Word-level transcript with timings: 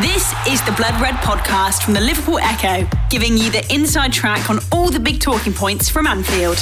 This 0.00 0.32
is 0.48 0.64
the 0.64 0.72
Blood 0.72 0.98
Red 1.02 1.16
podcast 1.16 1.82
from 1.82 1.92
the 1.92 2.00
Liverpool 2.00 2.38
Echo, 2.38 2.88
giving 3.10 3.36
you 3.36 3.50
the 3.50 3.62
inside 3.70 4.10
track 4.10 4.48
on 4.48 4.58
all 4.72 4.88
the 4.88 4.98
big 4.98 5.20
talking 5.20 5.52
points 5.52 5.90
from 5.90 6.06
Anfield. 6.06 6.56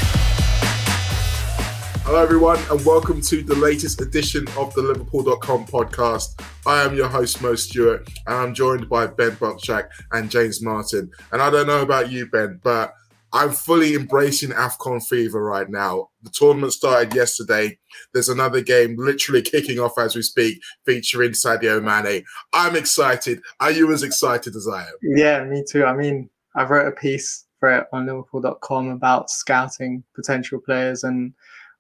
Hello, 2.02 2.20
everyone, 2.20 2.58
and 2.72 2.84
welcome 2.84 3.20
to 3.20 3.40
the 3.44 3.54
latest 3.54 4.00
edition 4.00 4.48
of 4.58 4.74
the 4.74 4.82
Liverpool.com 4.82 5.64
podcast. 5.66 6.42
I 6.66 6.82
am 6.82 6.96
your 6.96 7.06
host, 7.06 7.40
Mo 7.40 7.54
Stewart, 7.54 8.11
and 8.27 8.34
I'm 8.34 8.52
joined 8.52 8.88
by 8.88 9.06
Ben 9.06 9.36
Bocsak 9.36 9.90
and 10.10 10.28
James 10.28 10.60
Martin. 10.60 11.08
And 11.30 11.40
I 11.40 11.50
don't 11.50 11.68
know 11.68 11.82
about 11.82 12.10
you, 12.10 12.26
Ben, 12.26 12.58
but 12.64 12.96
I'm 13.32 13.52
fully 13.52 13.94
embracing 13.94 14.50
AFCON 14.50 15.06
fever 15.06 15.42
right 15.42 15.68
now. 15.68 16.08
The 16.22 16.30
tournament 16.30 16.72
started 16.72 17.14
yesterday. 17.14 17.78
There's 18.12 18.28
another 18.28 18.60
game 18.60 18.96
literally 18.98 19.42
kicking 19.42 19.78
off 19.78 19.98
as 19.98 20.16
we 20.16 20.22
speak, 20.22 20.60
featuring 20.84 21.32
Sadio 21.32 21.82
Mane. 21.82 22.24
I'm 22.52 22.77
excited. 22.77 23.40
Are 23.60 23.70
you 23.70 23.92
as 23.92 24.02
excited 24.02 24.56
as 24.56 24.66
I 24.69 24.82
am? 24.82 24.95
Yeah, 25.02 25.45
me 25.45 25.64
too. 25.69 25.84
I 25.84 25.95
mean, 25.95 26.28
I 26.56 26.64
wrote 26.64 26.88
a 26.88 26.92
piece 26.92 27.46
for 27.60 27.70
it 27.70 27.86
on 27.92 28.06
Liverpool.com 28.06 28.88
about 28.88 29.30
scouting 29.30 30.02
potential 30.14 30.58
players, 30.58 31.05
and 31.05 31.33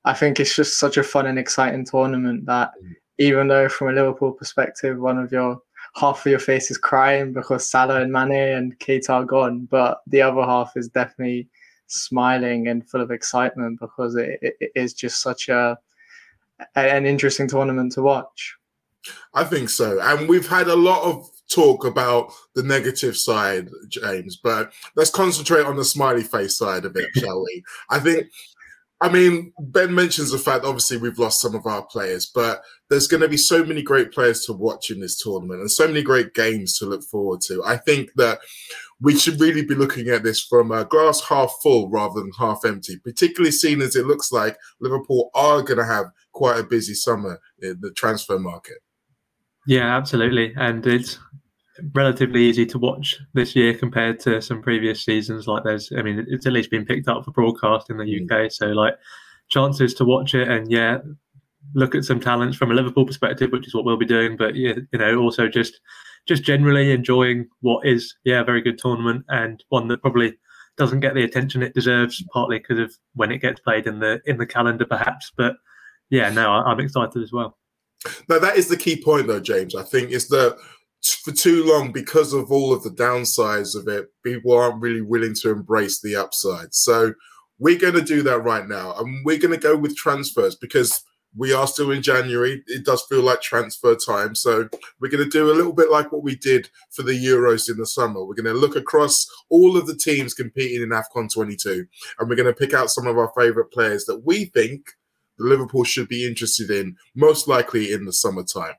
I 0.04 0.14
think 0.14 0.38
it's 0.38 0.54
just 0.54 0.78
such 0.78 0.96
a 0.96 1.02
fun 1.02 1.26
and 1.26 1.38
exciting 1.38 1.84
tournament 1.84 2.46
that 2.46 2.70
mm. 2.82 2.92
even 3.18 3.48
though 3.48 3.68
from 3.68 3.88
a 3.88 3.92
Liverpool 3.92 4.32
perspective, 4.32 4.98
one 4.98 5.18
of 5.18 5.32
your 5.32 5.60
half 5.94 6.24
of 6.24 6.30
your 6.30 6.38
face 6.38 6.70
is 6.70 6.78
crying 6.78 7.32
because 7.32 7.68
Salah 7.68 8.00
and 8.00 8.12
Mane 8.12 8.56
and 8.56 8.78
Keita 8.78 9.10
are 9.10 9.24
gone, 9.24 9.66
but 9.70 10.00
the 10.06 10.22
other 10.22 10.42
half 10.42 10.76
is 10.76 10.88
definitely 10.88 11.48
smiling 11.86 12.68
and 12.68 12.88
full 12.88 13.00
of 13.00 13.10
excitement 13.10 13.80
because 13.80 14.14
it, 14.16 14.38
it 14.42 14.72
is 14.74 14.94
just 14.94 15.20
such 15.20 15.48
a 15.48 15.78
an 16.76 17.06
interesting 17.06 17.48
tournament 17.48 17.92
to 17.92 18.02
watch. 18.02 18.56
I 19.34 19.44
think 19.44 19.70
so, 19.70 19.98
and 20.00 20.28
we've 20.28 20.48
had 20.48 20.68
a 20.68 20.76
lot 20.76 21.02
of 21.02 21.28
talk 21.50 21.84
about 21.84 22.32
the 22.54 22.62
negative 22.62 23.16
side, 23.16 23.68
James, 23.88 24.36
but 24.36 24.72
let's 24.94 25.10
concentrate 25.10 25.64
on 25.64 25.76
the 25.76 25.84
smiley 25.84 26.22
face 26.22 26.56
side 26.56 26.84
of 26.84 26.94
it, 26.96 27.08
shall 27.16 27.42
we? 27.42 27.64
I 27.88 27.98
think 27.98 28.26
I 29.02 29.08
mean, 29.08 29.52
Ben 29.58 29.94
mentions 29.94 30.30
the 30.30 30.38
fact 30.38 30.64
obviously 30.64 30.98
we've 30.98 31.18
lost 31.18 31.40
some 31.40 31.54
of 31.54 31.66
our 31.66 31.82
players, 31.82 32.26
but 32.26 32.62
there's 32.90 33.06
going 33.06 33.22
to 33.22 33.28
be 33.28 33.38
so 33.38 33.64
many 33.64 33.82
great 33.82 34.12
players 34.12 34.44
to 34.44 34.52
watch 34.52 34.90
in 34.90 35.00
this 35.00 35.18
tournament 35.18 35.60
and 35.60 35.70
so 35.70 35.86
many 35.86 36.02
great 36.02 36.34
games 36.34 36.76
to 36.78 36.86
look 36.86 37.02
forward 37.04 37.40
to. 37.42 37.64
I 37.64 37.78
think 37.78 38.10
that 38.16 38.40
we 39.00 39.16
should 39.16 39.40
really 39.40 39.64
be 39.64 39.74
looking 39.74 40.08
at 40.08 40.22
this 40.22 40.40
from 40.42 40.70
a 40.70 40.84
glass 40.84 41.22
half 41.22 41.54
full 41.62 41.88
rather 41.88 42.20
than 42.20 42.30
half 42.38 42.60
empty, 42.66 42.98
particularly 42.98 43.52
seeing 43.52 43.80
as 43.80 43.96
it 43.96 44.06
looks 44.06 44.30
like 44.30 44.58
Liverpool 44.80 45.30
are 45.34 45.62
going 45.62 45.78
to 45.78 45.86
have 45.86 46.06
quite 46.32 46.58
a 46.58 46.64
busy 46.64 46.92
summer 46.92 47.40
in 47.62 47.78
the 47.80 47.92
transfer 47.92 48.38
market. 48.38 48.78
Yeah, 49.66 49.96
absolutely. 49.96 50.52
And 50.56 50.86
it's 50.86 51.18
relatively 51.94 52.42
easy 52.42 52.66
to 52.66 52.78
watch 52.78 53.18
this 53.34 53.54
year 53.54 53.74
compared 53.74 54.20
to 54.20 54.40
some 54.40 54.62
previous 54.62 55.04
seasons. 55.04 55.46
Like 55.46 55.64
there's, 55.64 55.92
I 55.96 56.02
mean, 56.02 56.24
it's 56.28 56.46
at 56.46 56.52
least 56.52 56.70
been 56.70 56.84
picked 56.84 57.08
up 57.08 57.24
for 57.24 57.30
broadcast 57.30 57.90
in 57.90 57.98
the 57.98 58.04
UK. 58.04 58.30
Mm. 58.30 58.52
So 58.52 58.66
like 58.66 58.94
chances 59.48 59.94
to 59.94 60.04
watch 60.04 60.34
it 60.34 60.48
and 60.48 60.70
yeah, 60.70 60.98
look 61.74 61.94
at 61.94 62.04
some 62.04 62.20
talents 62.20 62.56
from 62.56 62.70
a 62.70 62.74
Liverpool 62.74 63.06
perspective, 63.06 63.52
which 63.52 63.66
is 63.66 63.74
what 63.74 63.84
we'll 63.84 63.96
be 63.96 64.06
doing. 64.06 64.36
But 64.36 64.54
yeah, 64.54 64.74
you 64.92 64.98
know, 64.98 65.18
also 65.18 65.48
just 65.48 65.80
just 66.26 66.42
generally 66.42 66.92
enjoying 66.92 67.48
what 67.60 67.86
is 67.86 68.14
yeah 68.24 68.40
a 68.40 68.44
very 68.44 68.60
good 68.60 68.78
tournament 68.78 69.24
and 69.28 69.62
one 69.68 69.88
that 69.88 70.02
probably 70.02 70.38
doesn't 70.76 71.00
get 71.00 71.14
the 71.14 71.24
attention 71.24 71.62
it 71.62 71.74
deserves, 71.74 72.22
partly 72.32 72.58
because 72.58 72.78
of 72.78 72.94
when 73.14 73.32
it 73.32 73.38
gets 73.38 73.60
played 73.60 73.86
in 73.86 74.00
the 74.00 74.20
in 74.26 74.38
the 74.38 74.46
calendar, 74.46 74.84
perhaps. 74.84 75.32
But 75.36 75.56
yeah, 76.08 76.30
no, 76.30 76.50
I'm 76.50 76.80
excited 76.80 77.22
as 77.22 77.32
well. 77.32 77.56
No, 78.28 78.38
that 78.38 78.56
is 78.56 78.68
the 78.68 78.76
key 78.76 79.00
point, 79.02 79.26
though, 79.26 79.40
James. 79.40 79.74
I 79.74 79.82
think 79.82 80.10
is 80.10 80.28
that 80.28 80.56
for 81.02 81.32
too 81.32 81.64
long 81.64 81.92
because 81.92 82.32
of 82.32 82.52
all 82.52 82.72
of 82.72 82.82
the 82.82 82.90
downsides 82.90 83.74
of 83.74 83.88
it 83.88 84.08
people 84.22 84.52
aren't 84.52 84.82
really 84.82 85.00
willing 85.00 85.34
to 85.34 85.50
embrace 85.50 86.00
the 86.00 86.16
upside. 86.16 86.74
So 86.74 87.14
we're 87.58 87.78
going 87.78 87.94
to 87.94 88.02
do 88.02 88.22
that 88.22 88.40
right 88.40 88.66
now 88.68 88.94
and 88.98 89.24
we're 89.24 89.38
going 89.38 89.54
to 89.54 89.60
go 89.60 89.76
with 89.76 89.96
transfers 89.96 90.56
because 90.56 91.02
we 91.36 91.52
are 91.52 91.66
still 91.66 91.90
in 91.90 92.02
january. 92.02 92.62
It 92.66 92.84
does 92.84 93.04
feel 93.08 93.22
like 93.22 93.40
transfer 93.40 93.94
time 93.94 94.34
so 94.34 94.68
we're 95.00 95.10
going 95.10 95.24
to 95.24 95.30
do 95.30 95.50
a 95.50 95.54
little 95.54 95.72
bit 95.72 95.90
like 95.90 96.12
what 96.12 96.22
we 96.22 96.36
did 96.36 96.68
for 96.90 97.02
the 97.02 97.12
euros 97.12 97.70
in 97.70 97.78
the 97.78 97.86
summer. 97.86 98.24
We're 98.24 98.34
going 98.34 98.52
to 98.52 98.60
look 98.60 98.76
across 98.76 99.26
all 99.48 99.76
of 99.76 99.86
the 99.86 99.96
teams 99.96 100.34
competing 100.34 100.82
in 100.82 100.90
afcon 100.90 101.32
22 101.32 101.86
and 102.18 102.28
we're 102.28 102.36
going 102.36 102.52
to 102.52 102.58
pick 102.58 102.74
out 102.74 102.90
some 102.90 103.06
of 103.06 103.16
our 103.16 103.32
favorite 103.38 103.72
players 103.72 104.04
that 104.04 104.24
we 104.24 104.46
think 104.46 104.90
liverpool 105.38 105.84
should 105.84 106.08
be 106.08 106.26
interested 106.26 106.70
in 106.70 106.96
most 107.14 107.48
likely 107.48 107.92
in 107.92 108.04
the 108.04 108.12
summertime 108.12 108.74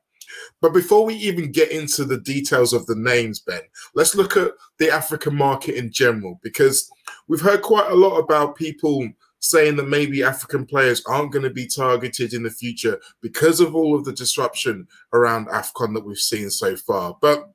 but 0.62 0.74
before 0.74 1.06
we 1.06 1.16
even 1.16 1.52
get 1.52 1.72
into 1.72 2.06
the 2.06 2.20
details 2.20 2.74
of 2.74 2.86
the 2.86 2.96
names, 2.96 3.40
Ben, 3.40 3.62
let's 3.96 4.16
look 4.16 4.38
at 4.38 4.52
the 4.78 4.90
African 4.90 5.36
market 5.36 5.76
in 5.76 5.92
general 5.92 6.40
because 6.44 6.90
we've 7.28 7.42
heard 7.42 7.62
quite 7.62 7.92
a 7.92 7.96
lot 7.96 8.18
about 8.18 8.56
people 8.56 9.10
saying 9.40 9.76
that 9.76 9.88
maybe 9.88 10.24
African 10.24 10.66
players 10.66 11.04
aren't 11.08 11.32
going 11.32 11.44
to 11.44 11.50
be 11.50 11.66
targeted 11.66 12.34
in 12.34 12.44
the 12.44 12.52
future 12.52 13.00
because 13.22 13.60
of 13.60 13.76
all 13.76 13.96
of 13.96 14.06
the 14.06 14.14
disruption 14.14 14.88
around 15.14 15.48
AFCON 15.48 15.96
that 15.96 16.06
we've 16.06 16.18
seen 16.18 16.50
so 16.52 16.76
far. 16.76 17.18
But 17.22 17.50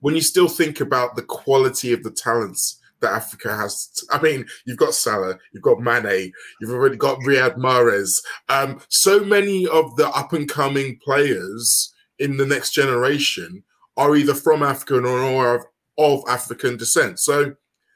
when 0.00 0.14
you 0.14 0.20
still 0.20 0.48
think 0.48 0.80
about 0.80 1.14
the 1.14 1.22
quality 1.22 1.92
of 1.92 2.02
the 2.02 2.10
talents 2.10 2.80
that 3.04 3.12
Africa 3.12 3.54
has. 3.54 4.04
I 4.10 4.20
mean, 4.20 4.46
you've 4.64 4.78
got 4.78 4.94
Salah, 4.94 5.38
you've 5.52 5.62
got 5.62 5.80
Mane, 5.80 6.32
you've 6.60 6.70
already 6.70 6.96
got 6.96 7.18
Riyad 7.20 7.56
Mahrez. 7.56 8.22
Um, 8.48 8.80
so 8.88 9.20
many 9.20 9.66
of 9.68 9.94
the 9.96 10.08
up 10.08 10.32
and 10.32 10.48
coming 10.48 10.98
players 11.04 11.93
in 12.18 12.36
the 12.36 12.46
next 12.46 12.70
generation 12.70 13.62
are 13.96 14.16
either 14.16 14.34
from 14.34 14.62
Africa 14.62 14.98
or 14.98 15.54
of, 15.56 15.64
of 15.98 16.24
African 16.28 16.76
descent. 16.76 17.18
So 17.18 17.54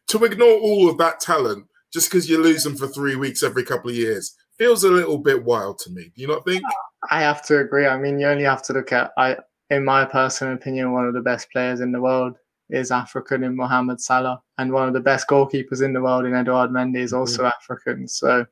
to 0.09 0.25
ignore 0.25 0.59
all 0.59 0.89
of 0.89 0.99
that 0.99 1.21
talent 1.21 1.67
just 1.93 2.11
because 2.11 2.29
you 2.29 2.43
lose 2.43 2.65
them 2.65 2.77
for 2.77 2.87
three 2.87 3.17
weeks 3.17 3.43
every 3.43 3.65
couple 3.65 3.91
of 3.91 3.97
years 3.97 4.35
feels 4.59 4.85
a 4.85 4.91
little 4.91 5.19
bit 5.19 5.45
wild 5.45 5.79
to 5.79 5.91
me. 5.91 6.11
Do 6.15 6.23
you 6.23 6.29
not 6.29 6.45
think? 6.45 6.63
I 7.11 7.21
have 7.21 7.43
to 7.47 7.59
agree. 7.59 7.87
I 7.87 7.97
mean, 7.97 8.19
you 8.19 8.27
only 8.27 8.45
have 8.45 8.63
to 8.65 8.73
look 8.73 8.93
at, 8.93 9.13
I, 9.17 9.37
in 9.71 9.85
my 9.85 10.05
personal 10.05 10.55
opinion, 10.55 10.93
one 10.93 11.07
of 11.07 11.15
the 11.15 11.21
best 11.21 11.51
players 11.53 11.81
in 11.81 11.93
the 11.93 12.01
world 12.01 12.37
is 12.71 12.91
African 12.91 13.45
in 13.45 13.57
Mohamed 13.57 14.01
Salah, 14.01 14.43
and 14.59 14.73
one 14.73 14.89
of 14.89 14.95
the 14.95 15.01
best 15.01 15.29
goalkeepers 15.29 15.83
in 15.83 15.93
the 15.93 16.03
world 16.03 16.27
in 16.27 16.35
Edouard 16.35 16.71
Mendy 16.71 16.99
is 16.99 17.13
also 17.13 17.45
mm-hmm. 17.45 17.53
African. 17.63 18.09
So 18.09 18.45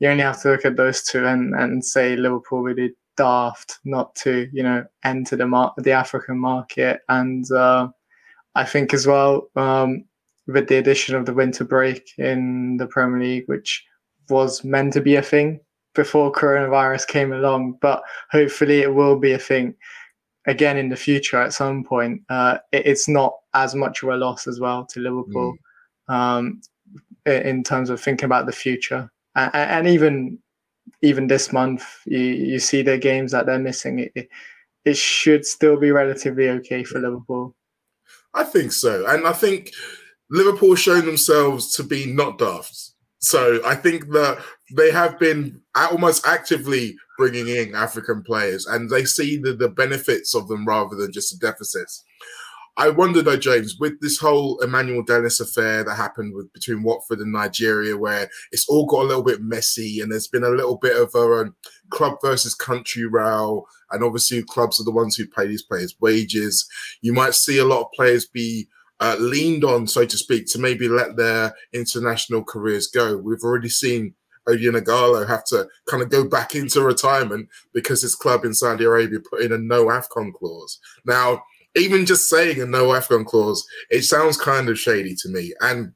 you 0.00 0.08
only 0.08 0.22
have 0.22 0.42
to 0.42 0.50
look 0.50 0.64
at 0.64 0.76
those 0.76 1.02
two 1.02 1.26
and, 1.26 1.54
and 1.54 1.84
say 1.84 2.16
Liverpool 2.16 2.62
really 2.62 2.92
daft 3.18 3.78
not 3.84 4.14
to, 4.22 4.48
you 4.52 4.62
know, 4.62 4.84
enter 5.04 5.36
the 5.36 5.46
mar- 5.46 5.74
the 5.76 5.92
African 5.92 6.38
market. 6.38 7.00
And 7.08 7.44
uh, 7.52 7.88
I 8.54 8.64
think 8.64 8.94
as 8.94 9.06
well, 9.06 9.50
um, 9.56 10.04
with 10.46 10.68
the 10.68 10.78
addition 10.78 11.14
of 11.16 11.26
the 11.26 11.34
winter 11.34 11.64
break 11.64 12.12
in 12.16 12.78
the 12.78 12.86
Premier 12.86 13.20
League, 13.20 13.48
which 13.48 13.84
was 14.30 14.64
meant 14.64 14.92
to 14.94 15.00
be 15.00 15.16
a 15.16 15.22
thing 15.22 15.60
before 15.94 16.32
coronavirus 16.32 17.06
came 17.06 17.32
along, 17.32 17.78
but 17.80 18.02
hopefully 18.30 18.80
it 18.80 18.94
will 18.94 19.18
be 19.18 19.32
a 19.32 19.38
thing 19.38 19.74
again 20.46 20.76
in 20.78 20.88
the 20.88 20.96
future 20.96 21.40
at 21.42 21.52
some 21.52 21.84
point. 21.84 22.22
Uh, 22.30 22.58
it, 22.72 22.86
it's 22.86 23.08
not 23.08 23.34
as 23.52 23.74
much 23.74 24.02
of 24.02 24.08
a 24.08 24.16
loss 24.16 24.46
as 24.46 24.60
well 24.60 24.86
to 24.86 25.00
Liverpool 25.00 25.54
mm. 26.08 26.14
um, 26.14 26.60
in 27.26 27.62
terms 27.62 27.90
of 27.90 28.00
thinking 28.00 28.26
about 28.26 28.46
the 28.46 28.52
future. 28.52 29.10
And, 29.34 29.50
and 29.54 29.86
even 29.88 30.38
even 31.02 31.26
this 31.26 31.52
month, 31.52 31.84
you, 32.06 32.18
you 32.18 32.58
see 32.58 32.82
the 32.82 32.98
games 32.98 33.32
that 33.32 33.46
they're 33.46 33.58
missing. 33.58 34.10
It, 34.14 34.28
it 34.84 34.96
should 34.96 35.44
still 35.44 35.78
be 35.78 35.90
relatively 35.90 36.48
okay 36.48 36.84
for 36.84 36.98
Liverpool. 36.98 37.54
I 38.34 38.44
think 38.44 38.72
so, 38.72 39.06
and 39.06 39.26
I 39.26 39.32
think 39.32 39.72
Liverpool 40.30 40.74
shown 40.74 41.06
themselves 41.06 41.72
to 41.74 41.82
be 41.82 42.06
not 42.06 42.38
daft. 42.38 42.92
So 43.20 43.60
I 43.66 43.74
think 43.74 44.10
that 44.10 44.38
they 44.76 44.90
have 44.92 45.18
been 45.18 45.60
almost 45.74 46.26
actively 46.26 46.96
bringing 47.16 47.48
in 47.48 47.74
African 47.74 48.22
players, 48.22 48.66
and 48.66 48.88
they 48.88 49.04
see 49.04 49.36
the, 49.36 49.54
the 49.54 49.68
benefits 49.68 50.34
of 50.34 50.46
them 50.48 50.64
rather 50.64 50.94
than 50.94 51.12
just 51.12 51.38
the 51.38 51.46
deficits. 51.46 52.04
I 52.78 52.90
wonder 52.90 53.22
though, 53.22 53.36
James, 53.36 53.76
with 53.80 54.00
this 54.00 54.18
whole 54.18 54.60
Emmanuel 54.60 55.02
Dennis 55.02 55.40
affair 55.40 55.82
that 55.82 55.96
happened 55.96 56.32
with 56.32 56.52
between 56.52 56.84
Watford 56.84 57.18
and 57.18 57.32
Nigeria, 57.32 57.96
where 57.96 58.30
it's 58.52 58.68
all 58.68 58.86
got 58.86 59.02
a 59.02 59.08
little 59.08 59.24
bit 59.24 59.42
messy 59.42 60.00
and 60.00 60.12
there's 60.12 60.28
been 60.28 60.44
a 60.44 60.50
little 60.50 60.78
bit 60.78 60.96
of 60.96 61.10
a 61.16 61.40
um, 61.40 61.56
club 61.90 62.18
versus 62.22 62.54
country 62.54 63.04
row, 63.04 63.66
and 63.90 64.04
obviously 64.04 64.44
clubs 64.44 64.80
are 64.80 64.84
the 64.84 64.92
ones 64.92 65.16
who 65.16 65.26
pay 65.26 65.48
these 65.48 65.64
players 65.64 65.96
wages. 66.00 66.68
You 67.02 67.12
might 67.12 67.34
see 67.34 67.58
a 67.58 67.64
lot 67.64 67.80
of 67.80 67.92
players 67.96 68.26
be 68.26 68.68
uh, 69.00 69.16
leaned 69.18 69.64
on, 69.64 69.88
so 69.88 70.04
to 70.04 70.16
speak, 70.16 70.46
to 70.46 70.60
maybe 70.60 70.88
let 70.88 71.16
their 71.16 71.52
international 71.72 72.44
careers 72.44 72.86
go. 72.86 73.16
We've 73.16 73.42
already 73.42 73.70
seen 73.70 74.14
Ighalo 74.48 75.26
have 75.26 75.44
to 75.46 75.66
kind 75.90 76.02
of 76.02 76.10
go 76.10 76.28
back 76.28 76.54
into 76.54 76.80
retirement 76.80 77.48
because 77.74 78.02
his 78.02 78.14
club 78.14 78.44
in 78.44 78.54
Saudi 78.54 78.84
Arabia 78.84 79.18
put 79.28 79.42
in 79.42 79.52
a 79.52 79.58
no 79.58 79.86
AFCON 79.86 80.32
clause. 80.32 80.78
Now, 81.04 81.42
even 81.78 82.06
just 82.06 82.28
saying 82.28 82.60
a 82.60 82.66
no 82.66 82.88
AFCON 82.88 83.26
clause, 83.26 83.66
it 83.90 84.02
sounds 84.02 84.36
kind 84.36 84.68
of 84.68 84.78
shady 84.78 85.14
to 85.16 85.28
me. 85.28 85.54
And 85.60 85.92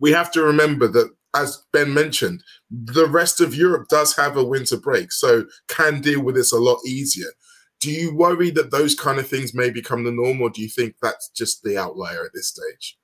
we 0.00 0.12
have 0.12 0.30
to 0.32 0.42
remember 0.42 0.88
that, 0.88 1.10
as 1.34 1.62
Ben 1.72 1.92
mentioned, 1.92 2.42
the 2.70 3.06
rest 3.06 3.40
of 3.40 3.54
Europe 3.54 3.88
does 3.88 4.16
have 4.16 4.36
a 4.36 4.44
winter 4.44 4.78
break, 4.78 5.12
so 5.12 5.44
can 5.68 6.00
deal 6.00 6.22
with 6.22 6.34
this 6.34 6.52
a 6.52 6.58
lot 6.58 6.78
easier. 6.86 7.28
Do 7.80 7.90
you 7.90 8.14
worry 8.14 8.50
that 8.50 8.70
those 8.70 8.94
kind 8.94 9.18
of 9.18 9.28
things 9.28 9.54
may 9.54 9.70
become 9.70 10.04
the 10.04 10.10
norm, 10.10 10.40
or 10.40 10.50
do 10.50 10.62
you 10.62 10.68
think 10.68 10.96
that's 11.00 11.28
just 11.28 11.62
the 11.62 11.78
outlier 11.78 12.24
at 12.24 12.32
this 12.34 12.48
stage? 12.48 12.98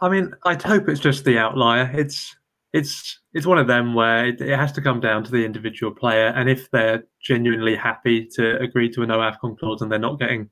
I 0.00 0.08
mean, 0.10 0.34
I'd 0.44 0.62
hope 0.62 0.88
it's 0.88 1.00
just 1.00 1.24
the 1.24 1.38
outlier. 1.38 1.90
It's 1.94 2.36
it's 2.72 3.18
it's 3.32 3.46
one 3.46 3.58
of 3.58 3.66
them 3.66 3.94
where 3.94 4.26
it, 4.26 4.40
it, 4.40 4.56
has 4.56 4.72
to 4.72 4.82
come 4.82 5.00
down 5.00 5.24
to 5.24 5.30
the 5.30 5.44
individual 5.44 5.92
player, 5.92 6.26
and 6.28 6.50
if 6.50 6.70
they're 6.70 7.04
genuinely 7.22 7.74
happy 7.74 8.26
to 8.34 8.58
agree 8.60 8.90
to 8.90 9.02
a 9.02 9.06
no 9.06 9.18
Afcon 9.18 9.58
clause 9.58 9.80
and 9.80 9.90
they're 9.90 9.98
not 9.98 10.18
getting 10.18 10.50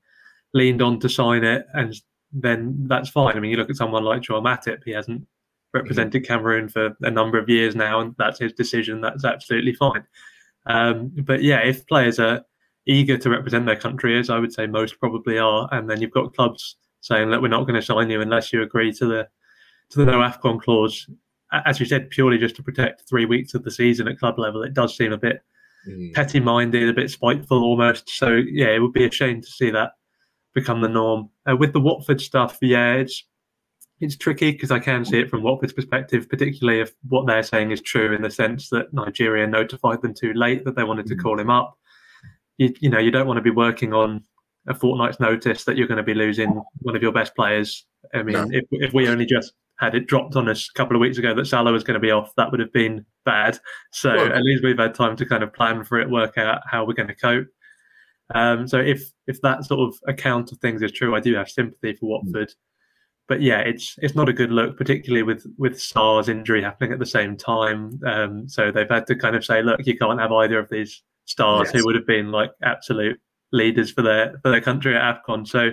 leaned 0.55 0.81
on 0.81 0.99
to 1.01 1.09
sign 1.09 1.45
it, 1.45 1.67
and 1.75 1.95
then 2.33 2.87
that's 2.89 3.11
fine. 3.11 3.37
I 3.37 3.41
mean, 3.41 3.51
you 3.51 3.57
look 3.59 3.71
at 3.71 3.77
someone 3.77 4.05
like 4.05 4.23
Joel 4.23 4.43
Matip; 4.43 4.83
he 4.85 4.93
hasn't 4.93 5.27
represented. 5.75 6.27
Cameroon 6.27 6.69
for 6.69 6.97
a 7.03 7.11
number 7.11 7.39
of 7.39 7.49
years 7.49 7.77
now, 7.77 8.01
and 8.01 8.15
that's 8.17 8.39
his 8.39 8.53
decision. 8.53 9.01
That's 9.01 9.25
absolutely 9.25 9.75
fine. 9.75 10.05
Um, 10.67 11.13
but 11.25 11.43
yeah, 11.43 11.59
if 11.59 11.87
players 11.87 12.19
are 12.19 12.43
eager 12.87 13.19
to 13.19 13.31
represent 13.31 13.67
their 13.67 13.77
country, 13.77 14.19
as 14.19 14.31
I 14.31 14.39
would 14.39 14.53
say 14.53 14.67
most 14.67 14.99
probably 14.99 15.39
are, 15.39 15.69
and 15.73 15.91
then 15.91 16.01
you've 16.01 16.11
got 16.11 16.35
clubs 16.35 16.77
saying 17.01 17.31
that 17.31 17.43
we're 17.43 17.49
not 17.49 17.67
going 17.67 17.79
to 17.79 17.83
sign 17.83 18.09
you 18.09 18.23
unless 18.23 18.53
you 18.53 18.63
agree 18.63 18.93
to 18.93 19.07
the 19.07 19.29
to 19.91 19.99
the 19.99 20.07
no 20.07 20.19
Afcon 20.19 20.61
clause, 20.61 21.07
as 21.67 21.79
you 21.79 21.87
said, 21.87 22.11
purely 22.11 22.39
just 22.39 22.57
to 22.57 22.63
protect 22.63 23.09
three 23.09 23.27
weeks 23.27 23.55
of 23.55 23.63
the 23.63 23.71
season 23.71 24.09
at 24.09 24.19
club 24.19 24.39
level, 24.39 24.63
it 24.63 24.75
does 24.75 24.97
seem 24.97 25.13
a 25.13 25.19
bit 25.19 25.43
mm. 25.87 26.13
petty 26.15 26.41
minded, 26.41 26.89
a 26.89 26.93
bit 26.95 27.11
spiteful 27.11 27.63
almost. 27.63 28.09
So 28.09 28.29
yeah, 28.29 28.69
it 28.69 28.79
would 28.79 28.95
be 28.95 29.05
a 29.05 29.11
shame 29.11 29.43
to 29.43 29.49
see 29.49 29.71
that 29.71 29.93
become 30.55 30.81
the 30.81 30.89
norm. 30.89 31.29
Uh, 31.49 31.57
with 31.57 31.73
the 31.73 31.81
Watford 31.81 32.21
stuff, 32.21 32.59
yeah, 32.61 32.95
it's 32.95 33.25
it's 34.01 34.17
tricky 34.17 34.53
because 34.53 34.71
I 34.71 34.79
can 34.79 35.05
see 35.05 35.21
it 35.21 35.31
from 35.31 35.43
Watford's 35.43 35.73
perspective, 35.73 36.29
particularly 36.29 36.81
if 36.81 36.93
what 37.09 37.27
they're 37.27 37.43
saying 37.43 37.71
is 37.71 37.81
true 37.81 38.15
in 38.15 38.23
the 38.23 38.31
sense 38.31 38.69
that 38.71 38.93
Nigeria 38.93 39.47
notified 39.47 40.03
them 40.03 40.15
too 40.15 40.33
late 40.33 40.65
that 40.65 40.77
they 40.77 40.85
wanted 40.85 41.07
to 41.07 41.17
mm. 41.17 41.23
call 41.23 41.39
him 41.39 41.51
up. 41.51 41.79
You, 42.59 42.75
you 42.81 42.91
know, 42.91 42.99
you 42.99 43.11
don't 43.11 43.27
want 43.27 43.39
to 43.39 43.43
be 43.43 43.51
working 43.51 43.93
on 43.93 44.23
a 44.67 44.75
fortnight's 44.75 45.21
notice 45.21 45.65
that 45.65 45.77
you're 45.77 45.87
going 45.87 45.99
to 45.99 46.03
be 46.03 46.15
losing 46.15 46.63
one 46.81 46.97
of 46.97 47.03
your 47.03 47.13
best 47.13 47.35
players. 47.35 47.87
I 48.13 48.23
mean, 48.23 48.35
no. 48.35 48.49
if, 48.51 48.65
if 48.71 48.93
we 48.95 49.09
only 49.09 49.27
just 49.27 49.53
had 49.79 49.95
it 49.95 50.07
dropped 50.07 50.37
on 50.37 50.49
us 50.49 50.69
a 50.69 50.79
couple 50.79 50.97
of 50.97 51.01
weeks 51.01 51.19
ago 51.19 51.35
that 51.35 51.47
Salah 51.47 51.73
was 51.73 51.85
going 51.85 51.95
to 51.95 52.01
be 52.01 52.11
off, 52.11 52.33
that 52.37 52.51
would 52.51 52.61
have 52.61 52.73
been 52.73 53.05
bad. 53.25 53.59
So 53.93 54.15
well, 54.15 54.33
at 54.33 54.43
least 54.43 54.63
we've 54.63 54.79
had 54.79 54.95
time 54.95 55.17
to 55.17 55.27
kind 55.27 55.43
of 55.43 55.53
plan 55.53 55.85
for 55.85 55.99
it, 56.01 56.09
work 56.09 56.39
out 56.39 56.63
how 56.71 56.85
we're 56.85 56.95
going 56.95 57.09
to 57.09 57.15
cope. 57.15 57.47
Um, 58.35 58.67
so 58.67 58.79
if 58.79 59.11
if 59.27 59.41
that 59.43 59.65
sort 59.65 59.81
of 59.81 59.97
account 60.09 60.53
of 60.53 60.59
things 60.59 60.83
is 60.83 60.93
true, 60.93 61.15
I 61.15 61.21
do 61.21 61.35
have 61.35 61.49
sympathy 61.49 61.95
for 61.95 62.07
hmm. 62.07 62.33
Watford. 62.33 62.53
But 63.27 63.41
yeah, 63.41 63.61
it's 63.61 63.97
it's 64.03 64.15
not 64.15 64.29
a 64.29 64.35
good 64.35 64.51
look, 64.51 64.77
particularly 64.77 65.23
with 65.23 65.47
with 65.57 65.81
Sarr's 65.81 66.29
injury 66.29 66.63
happening 66.63 66.93
at 66.93 66.99
the 66.99 67.07
same 67.07 67.37
time. 67.37 67.99
Um, 68.07 68.49
so 68.49 68.71
they've 68.71 68.89
had 68.89 69.07
to 69.07 69.17
kind 69.17 69.35
of 69.35 69.45
say, 69.45 69.63
look, 69.63 69.81
you 69.87 69.97
can't 69.97 70.21
have 70.21 70.33
either 70.33 70.59
of 70.59 70.69
these 70.71 71.03
stars 71.25 71.71
yes. 71.73 71.81
who 71.81 71.87
would 71.87 71.95
have 71.95 72.07
been 72.07 72.31
like 72.31 72.51
absolute 72.63 73.19
leaders 73.53 73.91
for 73.91 74.03
their 74.03 74.39
for 74.43 74.51
their 74.51 74.61
country 74.61 74.95
at 74.95 75.03
Afcon. 75.03 75.47
So 75.47 75.71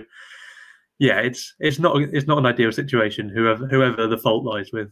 yeah, 1.00 1.20
it's 1.20 1.54
it's 1.60 1.80
not 1.80 2.00
it's 2.00 2.28
not 2.28 2.38
an 2.38 2.46
ideal 2.46 2.72
situation. 2.72 3.28
Whoever 3.28 3.68
whoever 3.68 4.08
the 4.08 4.18
fault 4.18 4.46
lies 4.46 4.70
with. 4.72 4.90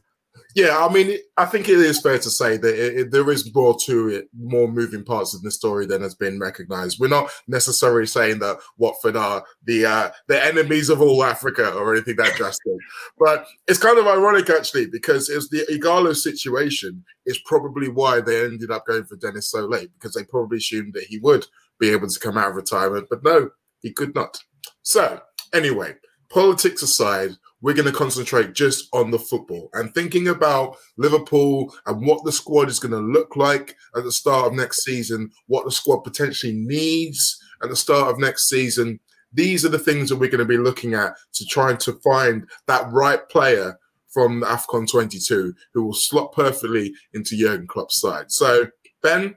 Yeah, 0.55 0.85
I 0.85 0.91
mean, 0.91 1.17
I 1.37 1.45
think 1.45 1.69
it 1.69 1.79
is 1.79 2.01
fair 2.01 2.17
to 2.19 2.29
say 2.29 2.57
that 2.57 2.73
it, 2.73 2.99
it, 2.99 3.11
there 3.11 3.29
is 3.29 3.53
more 3.53 3.77
to 3.85 4.09
it, 4.09 4.29
more 4.37 4.67
moving 4.67 5.03
parts 5.03 5.35
in 5.35 5.41
the 5.43 5.51
story 5.51 5.85
than 5.85 6.01
has 6.01 6.15
been 6.15 6.39
recognised. 6.39 6.99
We're 6.99 7.07
not 7.07 7.29
necessarily 7.47 8.05
saying 8.05 8.39
that 8.39 8.57
Watford 8.77 9.15
are 9.15 9.43
the 9.63 9.85
uh, 9.85 10.11
the 10.27 10.43
enemies 10.43 10.89
of 10.89 11.01
all 11.01 11.23
Africa 11.23 11.73
or 11.73 11.93
anything 11.93 12.15
that 12.17 12.35
drastic, 12.35 12.77
but 13.17 13.45
it's 13.67 13.79
kind 13.79 13.97
of 13.97 14.07
ironic 14.07 14.49
actually 14.49 14.87
because 14.87 15.29
it's 15.29 15.49
the 15.49 15.65
Ighalo 15.71 16.15
situation 16.15 17.03
is 17.25 17.39
probably 17.45 17.89
why 17.89 18.21
they 18.21 18.45
ended 18.45 18.71
up 18.71 18.85
going 18.85 19.05
for 19.05 19.15
Dennis 19.15 19.51
so 19.51 19.65
late 19.65 19.89
because 19.93 20.13
they 20.13 20.23
probably 20.23 20.57
assumed 20.57 20.93
that 20.93 21.03
he 21.03 21.19
would 21.19 21.45
be 21.79 21.89
able 21.89 22.07
to 22.07 22.19
come 22.19 22.37
out 22.37 22.49
of 22.49 22.55
retirement, 22.55 23.07
but 23.09 23.23
no, 23.23 23.49
he 23.81 23.91
could 23.91 24.13
not. 24.13 24.37
So 24.81 25.21
Anyway, 25.53 25.95
politics 26.29 26.81
aside, 26.81 27.31
we're 27.61 27.73
going 27.73 27.91
to 27.91 27.97
concentrate 27.97 28.53
just 28.53 28.87
on 28.93 29.11
the 29.11 29.19
football 29.19 29.69
and 29.73 29.93
thinking 29.93 30.27
about 30.27 30.77
Liverpool 30.97 31.73
and 31.85 32.05
what 32.05 32.23
the 32.23 32.31
squad 32.31 32.69
is 32.69 32.79
going 32.79 32.91
to 32.91 32.99
look 32.99 33.35
like 33.35 33.75
at 33.95 34.03
the 34.03 34.11
start 34.11 34.47
of 34.47 34.53
next 34.53 34.83
season, 34.83 35.29
what 35.47 35.65
the 35.65 35.71
squad 35.71 35.99
potentially 35.99 36.53
needs 36.53 37.41
at 37.61 37.69
the 37.69 37.75
start 37.75 38.09
of 38.09 38.19
next 38.19 38.47
season. 38.47 38.99
These 39.33 39.65
are 39.65 39.69
the 39.69 39.79
things 39.79 40.09
that 40.09 40.17
we're 40.17 40.29
going 40.29 40.39
to 40.39 40.45
be 40.45 40.57
looking 40.57 40.93
at 40.93 41.13
to 41.33 41.45
try 41.45 41.75
to 41.75 41.93
find 42.03 42.47
that 42.67 42.89
right 42.91 43.27
player 43.29 43.77
from 44.07 44.39
the 44.39 44.47
AFCON 44.47 44.89
22 44.89 45.53
who 45.73 45.83
will 45.83 45.93
slot 45.93 46.31
perfectly 46.33 46.93
into 47.13 47.37
Jurgen 47.37 47.67
Klopp's 47.67 47.99
side. 47.99 48.31
So, 48.31 48.67
Ben, 49.03 49.35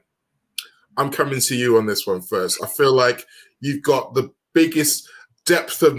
I'm 0.97 1.11
coming 1.11 1.39
to 1.41 1.55
you 1.55 1.77
on 1.77 1.85
this 1.85 2.07
one 2.07 2.21
first. 2.21 2.63
I 2.63 2.67
feel 2.67 2.93
like 2.93 3.25
you've 3.59 3.83
got 3.83 4.13
the 4.13 4.31
biggest 4.53 5.07
depth 5.45 5.83
of 5.83 5.97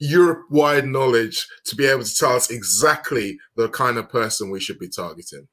Europe 0.00 0.42
wide 0.50 0.86
knowledge 0.86 1.46
to 1.66 1.76
be 1.76 1.86
able 1.86 2.02
to 2.02 2.14
tell 2.14 2.32
us 2.32 2.50
exactly 2.50 3.38
the 3.56 3.68
kind 3.68 3.98
of 3.98 4.08
person 4.08 4.50
we 4.50 4.58
should 4.58 4.78
be 4.78 4.88
targeting? 4.88 5.46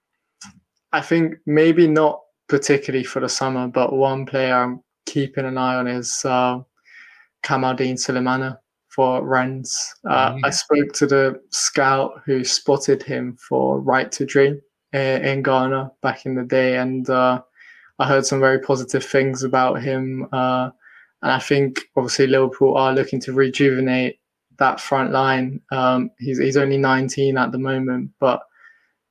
I 0.94 1.02
think 1.02 1.36
maybe 1.46 1.88
not 1.88 2.22
particularly 2.48 3.04
for 3.04 3.20
the 3.20 3.30
summer, 3.30 3.68
but 3.68 3.94
one 3.94 4.26
player 4.26 4.56
I'm 4.56 4.82
keeping 5.06 5.46
an 5.46 5.58
eye 5.58 5.76
on 5.76 5.88
is 5.88 6.24
uh, 6.24 6.60
Kamaldeen 7.44 7.96
Sulemana 7.96 8.58
for 8.88 9.26
Rennes. 9.26 9.78
Uh, 10.10 10.32
mm-hmm. 10.32 10.46
I 10.46 10.50
spoke 10.50 10.94
to 10.94 11.06
the 11.06 11.42
scout 11.52 12.22
who 12.26 12.44
spotted 12.46 13.04
him 13.04 13.38
for 13.38 13.82
Right 13.82 14.12
to 14.14 14.26
Dream 14.26 14.62
in, 14.94 15.26
in 15.26 15.44
Ghana 15.44 15.92
back 16.02 16.26
in 16.26 16.36
the 16.36 16.44
day, 16.44 16.78
and 16.78 17.10
uh, 17.10 17.42
I 18.00 18.08
heard 18.08 18.26
some 18.26 18.40
very 18.40 18.60
positive 18.60 19.04
things 19.04 19.44
about 19.44 19.82
him. 19.82 20.28
Uh, 20.32 20.70
and 21.22 21.32
I 21.32 21.40
think 21.40 21.82
obviously 21.98 22.28
Liverpool 22.28 22.78
are 22.78 22.94
looking 22.94 23.20
to 23.22 23.34
rejuvenate 23.34 24.20
that 24.60 24.80
front 24.80 25.12
line. 25.12 25.62
Um, 25.72 26.12
he's 26.20 26.40
he's 26.40 26.58
only 26.58 26.78
19 26.78 27.38
at 27.38 27.52
the 27.52 27.58
moment, 27.58 28.12
but 28.20 28.42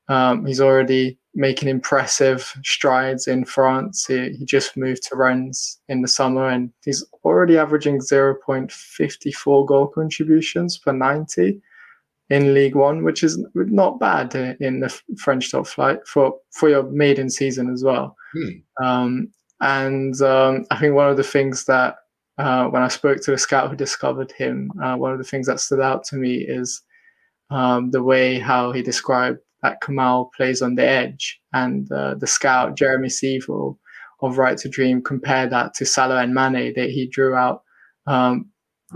um, 0.09 0.47
he's 0.47 0.61
already 0.61 1.19
making 1.35 1.69
impressive 1.69 2.55
strides 2.65 3.27
in 3.27 3.45
France. 3.45 4.07
He, 4.07 4.31
he 4.31 4.45
just 4.45 4.77
moved 4.77 5.03
to 5.05 5.17
Rennes 5.17 5.79
in 5.89 6.03
the 6.03 6.09
summer, 6.09 6.49
and 6.49 6.73
he's 6.85 7.05
already 7.25 7.59
averaging 7.59 7.99
0.54 7.99 9.67
goal 9.67 9.87
contributions 9.89 10.79
per 10.79 10.93
90 10.93 11.61
in 12.31 12.55
Ligue 12.55 12.75
1, 12.75 13.05
which 13.05 13.23
is 13.23 13.45
not 13.55 14.01
bad 14.01 14.35
in 14.35 14.81
the 14.81 14.89
French 15.19 15.51
top 15.51 15.67
flight 15.67 15.99
for 16.07 16.35
for 16.53 16.69
your 16.69 16.85
maiden 16.85 17.31
season 17.31 17.71
as 17.71 17.85
well. 17.85 18.17
Hmm. 18.33 18.85
Um, 18.85 19.29
and 19.61 20.21
um, 20.23 20.67
I 20.71 20.79
think 20.79 20.95
one 20.95 21.09
of 21.09 21.17
the 21.17 21.23
things 21.23 21.65
that 21.65 21.97
uh, 22.39 22.67
when 22.67 22.83
I 22.83 22.89
spoke 22.89 23.21
to 23.23 23.31
the 23.31 23.39
scout 23.39 23.71
who 23.71 23.77
discovered 23.77 24.33
him, 24.33 24.71
uh, 24.83 24.97
one 24.97 25.13
of 25.13 25.19
the 25.19 25.25
things 25.25 25.47
that 25.47 25.61
stood 25.61 25.81
out 25.81 26.05
to 26.05 26.17
me 26.17 26.37
is 26.37 26.83
um, 27.51 27.91
the 27.91 28.03
way 28.03 28.39
how 28.39 28.73
he 28.73 28.83
described 28.83 29.39
that 29.63 29.81
Kamal 29.81 30.31
plays 30.37 30.63
on 30.63 30.75
the 30.75 30.87
edge. 30.87 31.41
And 31.53 31.91
uh, 31.91 32.15
the 32.15 32.27
scout, 32.27 32.77
Jeremy 32.77 33.09
Seeville 33.09 33.79
of 34.21 34.39
Right 34.39 34.59
to 34.59 34.69
Dream, 34.69 35.03
compared 35.03 35.51
that 35.51 35.75
to 35.75 35.87
Salah 35.87 36.23
and 36.23 36.35
Mane, 36.35 36.75
that 36.75 36.91
he 36.91 37.07
drew 37.07 37.35
out 37.35 37.63
um, 38.07 38.51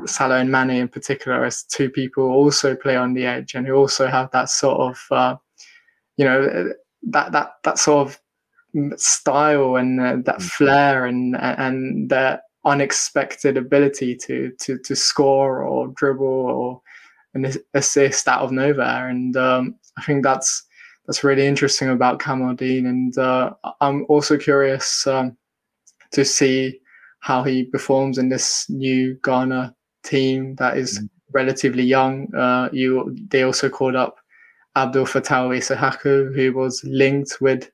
Salah 0.04 0.38
and 0.38 0.52
Mane 0.52 0.70
in 0.70 0.88
particular 0.88 1.44
as 1.44 1.64
two 1.64 1.90
people 1.90 2.28
who 2.28 2.34
also 2.34 2.76
play 2.76 2.96
on 2.96 3.14
the 3.14 3.26
edge 3.26 3.54
and 3.54 3.66
who 3.66 3.74
also 3.74 4.06
have 4.06 4.30
that 4.32 4.50
sort 4.50 4.80
of, 4.80 5.00
uh, 5.10 5.36
you 6.16 6.24
know, 6.24 6.72
that, 7.08 7.32
that, 7.32 7.52
that 7.64 7.78
sort 7.78 8.08
of 8.08 8.20
style 8.96 9.76
and 9.76 10.00
uh, 10.00 10.16
that 10.24 10.38
mm. 10.38 10.42
flair 10.42 11.06
and 11.06 11.36
and 11.36 12.08
that 12.10 12.42
unexpected 12.64 13.56
ability 13.56 14.14
to 14.14 14.52
to 14.60 14.78
to 14.78 14.94
score 14.94 15.62
or 15.62 15.88
dribble 15.88 16.26
or 16.26 16.82
an 17.34 17.52
assist 17.74 18.28
out 18.28 18.42
of 18.42 18.52
nowhere. 18.52 19.08
And 19.08 19.36
um, 19.36 19.76
I 19.98 20.02
think 20.02 20.22
that's 20.22 20.64
that's 21.06 21.24
really 21.24 21.46
interesting 21.46 21.88
about 21.88 22.20
Kamaldeen. 22.20 22.86
And 22.86 23.16
uh, 23.18 23.52
I'm 23.80 24.04
also 24.08 24.36
curious 24.36 25.06
um, 25.06 25.36
to 26.12 26.24
see 26.24 26.80
how 27.20 27.42
he 27.42 27.64
performs 27.64 28.18
in 28.18 28.28
this 28.28 28.68
new 28.68 29.18
Ghana 29.22 29.74
team 30.04 30.54
that 30.56 30.76
is 30.76 30.98
mm. 30.98 31.08
relatively 31.32 31.82
young. 31.82 32.34
Uh, 32.34 32.68
you 32.72 33.16
they 33.28 33.42
also 33.42 33.68
called 33.68 33.96
up 33.96 34.16
Abdul 34.76 35.06
Fatawu 35.06 35.56
Issahaku 35.58 36.34
who 36.34 36.52
was 36.52 36.82
linked 36.84 37.40
with 37.40 37.70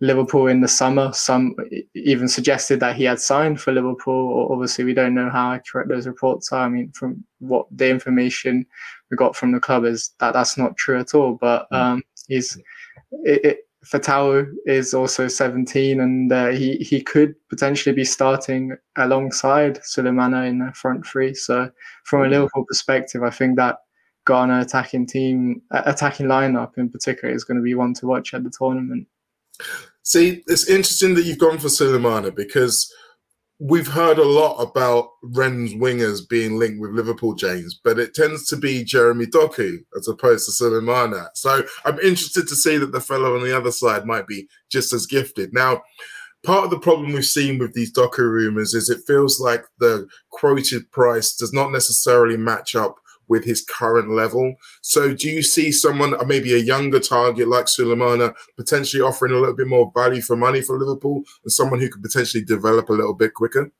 Liverpool 0.00 0.46
in 0.46 0.60
the 0.60 0.68
summer. 0.68 1.12
Some 1.12 1.56
even 1.94 2.28
suggested 2.28 2.80
that 2.80 2.96
he 2.96 3.04
had 3.04 3.20
signed 3.20 3.60
for 3.60 3.72
Liverpool. 3.72 4.48
Obviously, 4.50 4.84
we 4.84 4.94
don't 4.94 5.14
know 5.14 5.30
how 5.30 5.52
accurate 5.52 5.88
those 5.88 6.06
reports 6.06 6.52
are. 6.52 6.66
I 6.66 6.68
mean, 6.68 6.92
from 6.92 7.24
what 7.40 7.66
the 7.70 7.88
information 7.88 8.66
we 9.10 9.16
got 9.16 9.34
from 9.34 9.52
the 9.52 9.60
club 9.60 9.84
is 9.84 10.10
that 10.20 10.34
that's 10.34 10.56
not 10.56 10.76
true 10.76 10.98
at 10.98 11.14
all. 11.14 11.34
But 11.34 11.66
mm. 11.72 11.76
um, 11.76 12.02
he's 12.28 12.56
it, 13.24 13.44
it, 13.44 13.58
Fatawu 13.84 14.52
is 14.66 14.92
also 14.92 15.28
17, 15.28 16.00
and 16.00 16.32
uh, 16.32 16.48
he 16.48 16.76
he 16.76 17.00
could 17.00 17.34
potentially 17.48 17.94
be 17.94 18.04
starting 18.04 18.76
alongside 18.96 19.80
Sulemana 19.80 20.48
in 20.48 20.58
the 20.58 20.72
front 20.74 21.06
three. 21.06 21.34
So, 21.34 21.70
from 22.04 22.22
a 22.22 22.26
mm. 22.26 22.30
Liverpool 22.30 22.64
perspective, 22.66 23.22
I 23.22 23.30
think 23.30 23.56
that 23.56 23.78
Ghana 24.26 24.60
attacking 24.60 25.06
team, 25.06 25.62
attacking 25.70 26.26
lineup 26.26 26.76
in 26.76 26.88
particular, 26.90 27.34
is 27.34 27.44
going 27.44 27.56
to 27.56 27.62
be 27.62 27.74
one 27.74 27.94
to 27.94 28.06
watch 28.06 28.34
at 28.34 28.44
the 28.44 28.50
tournament. 28.56 29.08
See, 30.02 30.42
it's 30.46 30.68
interesting 30.68 31.14
that 31.14 31.24
you've 31.24 31.38
gone 31.38 31.58
for 31.58 31.68
Sulemana 31.68 32.34
because 32.34 32.92
we've 33.60 33.88
heard 33.88 34.18
a 34.18 34.24
lot 34.24 34.56
about 34.56 35.10
Rennes 35.22 35.74
wingers 35.74 36.28
being 36.28 36.58
linked 36.58 36.80
with 36.80 36.92
Liverpool, 36.92 37.34
James, 37.34 37.78
but 37.82 37.98
it 37.98 38.14
tends 38.14 38.46
to 38.46 38.56
be 38.56 38.84
Jeremy 38.84 39.26
Doku 39.26 39.78
as 39.96 40.08
opposed 40.08 40.46
to 40.46 40.64
Sulemana. 40.64 41.28
So 41.34 41.64
I'm 41.84 41.98
interested 41.98 42.46
to 42.48 42.56
see 42.56 42.78
that 42.78 42.92
the 42.92 43.00
fellow 43.00 43.34
on 43.34 43.42
the 43.42 43.56
other 43.56 43.72
side 43.72 44.06
might 44.06 44.26
be 44.26 44.48
just 44.70 44.92
as 44.92 45.06
gifted. 45.06 45.52
Now, 45.52 45.82
part 46.44 46.64
of 46.64 46.70
the 46.70 46.78
problem 46.78 47.12
we've 47.12 47.24
seen 47.24 47.58
with 47.58 47.74
these 47.74 47.92
Doku 47.92 48.18
rumors 48.18 48.74
is 48.74 48.88
it 48.88 49.06
feels 49.06 49.40
like 49.40 49.64
the 49.78 50.06
quoted 50.30 50.90
price 50.92 51.34
does 51.34 51.52
not 51.52 51.72
necessarily 51.72 52.36
match 52.36 52.76
up 52.76 52.96
with 53.28 53.44
his 53.44 53.64
current 53.64 54.10
level. 54.10 54.54
So, 54.82 55.14
do 55.14 55.28
you 55.28 55.42
see 55.42 55.72
someone, 55.72 56.14
uh, 56.14 56.24
maybe 56.24 56.54
a 56.54 56.58
younger 56.58 57.00
target 57.00 57.48
like 57.48 57.66
Sulemana, 57.66 58.34
potentially 58.56 59.02
offering 59.02 59.32
a 59.32 59.38
little 59.38 59.56
bit 59.56 59.68
more 59.68 59.92
value 59.94 60.22
for 60.22 60.36
money 60.36 60.60
for 60.60 60.78
Liverpool, 60.78 61.22
and 61.44 61.52
someone 61.52 61.80
who 61.80 61.88
could 61.88 62.02
potentially 62.02 62.44
develop 62.44 62.88
a 62.88 62.92
little 62.92 63.14
bit 63.14 63.34
quicker? 63.34 63.70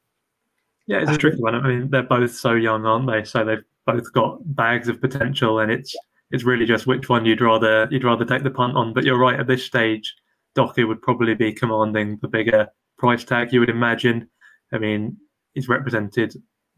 Yeah, 0.87 1.03
it's 1.03 1.11
a 1.11 1.19
tricky 1.19 1.41
one. 1.41 1.55
I 1.55 1.69
mean, 1.69 1.91
they're 1.91 2.03
both 2.03 2.35
so 2.35 2.55
young, 2.55 2.87
aren't 2.87 3.07
they? 3.07 3.23
So 3.25 3.45
they've 3.45 3.65
both 3.87 4.11
got 4.13 4.39
bags 4.57 4.89
of 4.89 5.01
potential, 5.01 5.61
and 5.61 5.71
it's 5.71 5.95
it's 6.31 6.45
really 6.45 6.67
just 6.67 6.87
which 6.87 7.09
one 7.09 7.25
you'd 7.25 7.41
rather 7.41 7.89
you'd 7.91 8.05
rather 8.05 8.25
take 8.25 8.43
the 8.43 8.51
punt 8.51 8.77
on. 8.77 8.95
But 8.95 9.05
you're 9.05 9.19
right. 9.19 9.39
At 9.39 9.47
this 9.47 9.65
stage, 9.65 10.15
Doku 10.57 10.89
would 10.89 11.03
probably 11.03 11.35
be 11.35 11.53
commanding 11.53 12.19
the 12.23 12.29
bigger 12.29 12.69
price 12.99 13.25
tag. 13.25 13.53
You 13.53 13.61
would 13.61 13.69
imagine. 13.69 14.29
I 14.73 14.79
mean, 14.79 15.17
he's 15.55 15.69
represented 15.69 16.35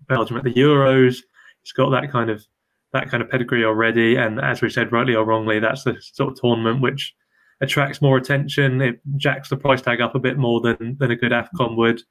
Belgium 0.09 0.37
at 0.37 0.45
the 0.45 0.55
Euros. 0.55 1.23
He's 1.63 1.73
got 1.73 1.91
that 1.91 2.11
kind 2.11 2.31
of 2.31 2.45
that 2.93 3.11
kind 3.11 3.23
of 3.23 3.31
pedigree 3.31 3.65
already. 3.65 4.17
And 4.17 4.41
as 4.41 4.63
we 4.63 4.71
said, 4.71 4.93
rightly 4.93 5.15
or 5.15 5.25
wrongly, 5.25 5.59
that's 5.61 5.85
the 5.85 5.97
sort 6.01 6.33
of 6.33 6.41
tournament 6.41 6.81
which 6.81 7.15
attracts 7.61 8.03
more 8.03 8.17
attention. 8.17 8.81
It 8.81 9.01
jacks 9.17 9.49
the 9.49 9.57
price 9.57 9.83
tag 9.83 10.01
up 10.01 10.15
a 10.15 10.21
bit 10.21 10.39
more 10.39 10.61
than 10.61 10.97
than 10.99 11.11
a 11.11 11.17
good 11.17 11.33
Afcon 11.33 11.77
would. 11.77 12.03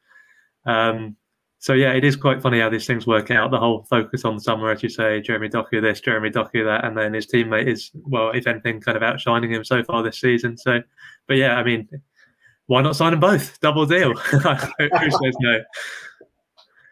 Um, 0.65 1.15
so 1.62 1.74
yeah, 1.74 1.91
it 1.91 2.05
is 2.05 2.15
quite 2.15 2.41
funny 2.41 2.62
how 2.62 2.69
these 2.69 2.88
things 2.88 3.05
work 3.05 3.31
out. 3.31 3.51
The 3.51 3.59
whole 3.59 3.86
focus 3.89 4.24
on 4.24 4.36
the 4.36 4.41
summer, 4.41 4.71
as 4.71 4.81
you 4.81 4.88
say, 4.88 5.19
Jeremy 5.19 5.50
Doku 5.50 5.81
this, 5.81 6.00
Jeremy 6.00 6.29
Doku 6.29 6.63
that, 6.63 6.86
and 6.86 6.98
then 6.98 7.13
his 7.13 7.27
teammate 7.27 7.67
is 7.67 7.91
well, 7.93 8.31
if 8.31 8.48
anything, 8.48 8.79
kind 8.79 8.95
of 8.95 9.03
outshining 9.03 9.51
him 9.51 9.65
so 9.65 9.83
far 9.83 10.01
this 10.01 10.21
season. 10.21 10.57
So, 10.57 10.81
but 11.27 11.36
yeah, 11.36 11.55
I 11.55 11.63
mean, 11.63 11.89
why 12.67 12.81
not 12.81 12.95
sign 12.95 13.12
them 13.12 13.19
both? 13.19 13.59
Double 13.59 13.86
deal. 13.86 14.13
Who 14.15 14.39
says 14.39 15.36
no? 15.41 15.59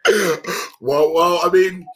well, 0.80 1.14
well, 1.14 1.40
I 1.42 1.50
mean, 1.50 1.86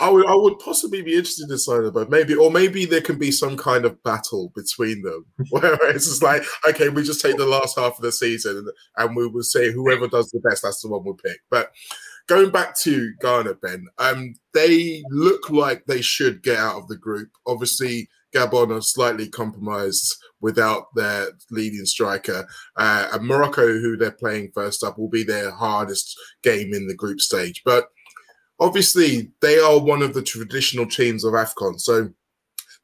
I 0.00 0.10
would, 0.10 0.26
I 0.26 0.34
would 0.34 0.58
possibly 0.58 1.02
be 1.02 1.12
interested 1.12 1.50
in 1.50 1.58
signing 1.58 1.90
but 1.92 2.10
maybe, 2.10 2.34
or 2.34 2.50
maybe 2.50 2.84
there 2.84 3.00
can 3.00 3.18
be 3.18 3.30
some 3.30 3.56
kind 3.56 3.84
of 3.84 4.02
battle 4.02 4.52
between 4.54 5.02
them, 5.02 5.26
where 5.50 5.74
it's 5.90 6.06
just 6.06 6.22
like, 6.22 6.42
okay, 6.68 6.88
we 6.88 7.02
just 7.02 7.20
take 7.20 7.36
the 7.36 7.46
last 7.46 7.78
half 7.78 7.96
of 7.96 8.02
the 8.02 8.12
season 8.12 8.66
and 8.96 9.16
we 9.16 9.26
will 9.26 9.42
say 9.42 9.70
whoever 9.70 10.08
does 10.08 10.30
the 10.30 10.40
best, 10.40 10.62
that's 10.62 10.80
the 10.82 10.88
one 10.88 11.04
we'll 11.04 11.14
pick. 11.14 11.40
But 11.50 11.72
going 12.26 12.50
back 12.50 12.76
to 12.80 13.12
Ghana, 13.20 13.54
Ben, 13.54 13.86
um, 13.98 14.34
they 14.54 15.02
look 15.10 15.50
like 15.50 15.84
they 15.84 16.00
should 16.00 16.42
get 16.42 16.58
out 16.58 16.76
of 16.76 16.88
the 16.88 16.96
group. 16.96 17.30
Obviously, 17.46 18.08
Gabon 18.34 18.76
are 18.76 18.80
slightly 18.80 19.28
compromised 19.28 20.16
without 20.40 20.86
their 20.94 21.28
leading 21.50 21.84
striker. 21.84 22.46
Uh, 22.76 23.08
and 23.12 23.26
Morocco, 23.26 23.66
who 23.66 23.96
they're 23.96 24.10
playing 24.10 24.50
first 24.54 24.82
up, 24.82 24.98
will 24.98 25.08
be 25.08 25.22
their 25.22 25.50
hardest 25.50 26.18
game 26.42 26.72
in 26.72 26.86
the 26.86 26.94
group 26.94 27.20
stage. 27.20 27.62
But 27.64 27.88
obviously 28.62 29.32
they 29.40 29.58
are 29.58 29.78
one 29.80 30.02
of 30.02 30.14
the 30.14 30.22
traditional 30.22 30.86
teams 30.86 31.24
of 31.24 31.32
AFCON. 31.32 31.80
So 31.80 32.10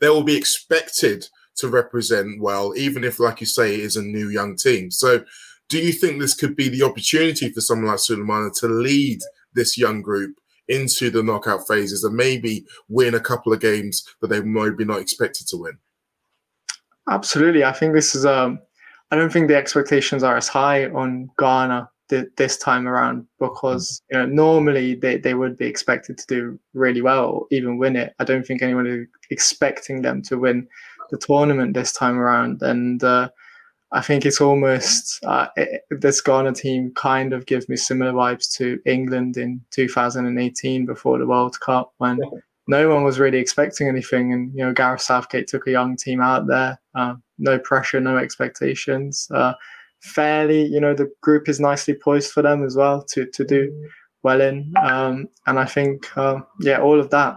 they 0.01 0.09
will 0.09 0.25
be 0.25 0.37
expected 0.37 1.29
to 1.57 1.69
represent 1.69 2.41
well, 2.41 2.73
even 2.77 3.05
if, 3.05 3.21
like 3.21 3.41
you 3.41 3.47
say, 3.47 3.75
it 3.75 3.81
is 3.81 3.97
a 3.97 4.03
new 4.03 4.29
young 4.29 4.57
team. 4.57 4.91
So 4.91 5.25
do 5.69 5.79
you 5.79 5.93
think 5.93 6.21
this 6.21 6.35
could 6.35 6.57
be 6.57 6.69
the 6.69 6.83
opportunity 6.83 7.51
for 7.51 7.61
someone 7.61 7.89
like 7.89 7.99
Sulemana 7.99 8.53
to 8.61 8.67
lead 8.67 9.21
this 9.55 9.79
young 9.79 10.03
group 10.03 10.37
into 10.67 11.11
the 11.11 11.23
knockout 11.23 11.67
phases 11.69 12.03
and 12.03 12.17
maybe 12.17 12.65
win 12.89 13.15
a 13.15 13.21
couple 13.21 13.53
of 13.53 13.61
games 13.61 14.05
that 14.21 14.29
they 14.29 14.41
might 14.41 14.77
be 14.77 14.85
not 14.85 15.01
expected 15.01 15.47
to 15.49 15.59
win? 15.59 15.79
Absolutely. 17.09 17.65
I 17.65 17.73
think 17.73 17.95
this 17.95 18.15
is 18.15 18.27
um 18.27 18.59
I 19.11 19.17
don't 19.17 19.33
think 19.33 19.49
the 19.49 19.57
expectations 19.57 20.23
are 20.23 20.37
as 20.37 20.49
high 20.49 20.87
on 20.91 21.31
Ghana 21.39 21.89
th- 22.09 22.29
this 22.37 22.57
time 22.57 22.87
around 22.87 23.27
because 23.39 24.03
you 24.11 24.19
know 24.19 24.27
normally 24.27 24.95
they, 24.95 25.19
they 25.19 25.35
would 25.35 25.57
be 25.57 25.67
expected 25.67 26.19
to 26.19 26.27
do 26.27 26.61
really 26.75 27.03
well, 27.03 27.47
even 27.51 27.79
win 27.79 27.97
it. 27.97 28.15
I 28.19 28.25
don't 28.25 28.47
think 28.47 28.63
anyone 28.63 28.87
is 28.87 29.07
expecting 29.31 30.03
them 30.03 30.23
to 30.23 30.39
win 30.39 30.69
the 31.11 31.19
tournament 31.19 31.75
this 31.75 31.93
time 31.93 32.19
around, 32.19 32.63
and 32.63 33.03
uh, 33.03 33.29
I 33.93 34.03
think 34.03 34.27
it's 34.27 34.41
almost 34.41 35.23
uh, 35.25 35.49
it, 35.57 35.83
this 35.91 36.21
Ghana 36.21 36.55
team 36.55 36.93
kind 36.95 37.33
of 37.33 37.47
gives 37.47 37.69
me 37.69 37.77
similar 37.77 38.13
vibes 38.13 38.53
to 38.57 38.79
England 38.87 39.37
in 39.37 39.61
2018 39.71 40.87
before 40.87 41.19
the 41.19 41.27
World 41.27 41.59
Cup 41.61 41.93
when. 41.99 42.21
No 42.71 42.91
one 42.91 43.03
was 43.03 43.19
really 43.19 43.39
expecting 43.39 43.89
anything, 43.89 44.35
and 44.35 44.53
you 44.55 44.63
know 44.63 44.75
Gareth 44.75 45.01
Southgate 45.01 45.47
took 45.47 45.67
a 45.67 45.71
young 45.71 45.97
team 45.97 46.21
out 46.21 46.47
there. 46.49 46.79
Uh, 46.95 47.15
no 47.39 47.59
pressure, 47.59 47.99
no 47.99 48.19
expectations. 48.19 49.27
Uh, 49.33 49.55
fairly, 50.01 50.65
you 50.65 50.81
know, 50.81 50.95
the 50.95 51.11
group 51.23 51.49
is 51.49 51.61
nicely 51.61 51.95
poised 51.95 52.33
for 52.33 52.43
them 52.43 52.65
as 52.65 52.77
well 52.77 53.03
to 53.13 53.27
to 53.27 53.45
do 53.45 53.73
well 54.23 54.41
in. 54.41 54.73
Um, 54.83 55.29
and 55.47 55.59
I 55.59 55.65
think, 55.65 56.17
uh, 56.17 56.41
yeah, 56.61 56.81
all 56.81 57.01
of 57.01 57.11
that 57.11 57.37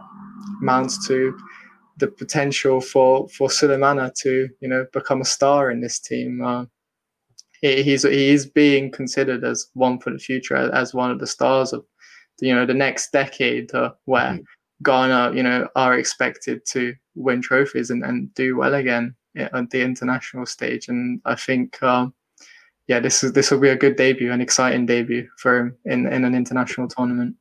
amounts 0.61 1.07
to 1.07 1.37
the 1.97 2.07
potential 2.07 2.81
for 2.81 3.27
for 3.29 3.47
Sulemana 3.47 4.13
to 4.15 4.49
you 4.59 4.67
know 4.67 4.85
become 4.91 5.21
a 5.21 5.25
star 5.25 5.71
in 5.71 5.81
this 5.81 5.99
team. 5.99 6.41
Uh, 6.43 6.65
he, 7.61 7.83
he's 7.83 8.03
he 8.03 8.29
is 8.29 8.45
being 8.45 8.91
considered 8.91 9.43
as 9.43 9.67
one 9.73 9.99
for 9.99 10.11
the 10.11 10.19
future, 10.19 10.55
as 10.55 10.93
one 10.93 11.11
of 11.11 11.19
the 11.19 11.27
stars 11.27 11.73
of 11.73 11.85
the, 12.39 12.47
you 12.47 12.55
know 12.55 12.65
the 12.65 12.73
next 12.73 13.11
decade, 13.11 13.73
uh, 13.73 13.91
where 14.05 14.33
mm-hmm. 14.33 14.83
Ghana 14.83 15.35
you 15.35 15.43
know 15.43 15.67
are 15.75 15.97
expected 15.97 16.65
to 16.71 16.93
win 17.15 17.41
trophies 17.41 17.89
and, 17.89 18.03
and 18.03 18.33
do 18.33 18.57
well 18.57 18.73
again 18.73 19.15
at 19.35 19.69
the 19.69 19.81
international 19.81 20.45
stage. 20.45 20.87
And 20.87 21.21
I 21.25 21.35
think 21.35 21.81
um, 21.83 22.13
yeah, 22.91 22.99
this 22.99 23.23
is 23.23 23.31
this 23.31 23.49
will 23.49 23.59
be 23.59 23.69
a 23.69 23.75
good 23.77 23.95
debut, 23.95 24.33
an 24.33 24.41
exciting 24.41 24.85
debut 24.85 25.25
for 25.37 25.57
him 25.57 25.77
in, 25.85 26.07
in 26.11 26.25
an 26.25 26.35
international 26.35 26.89
tournament. 26.89 27.37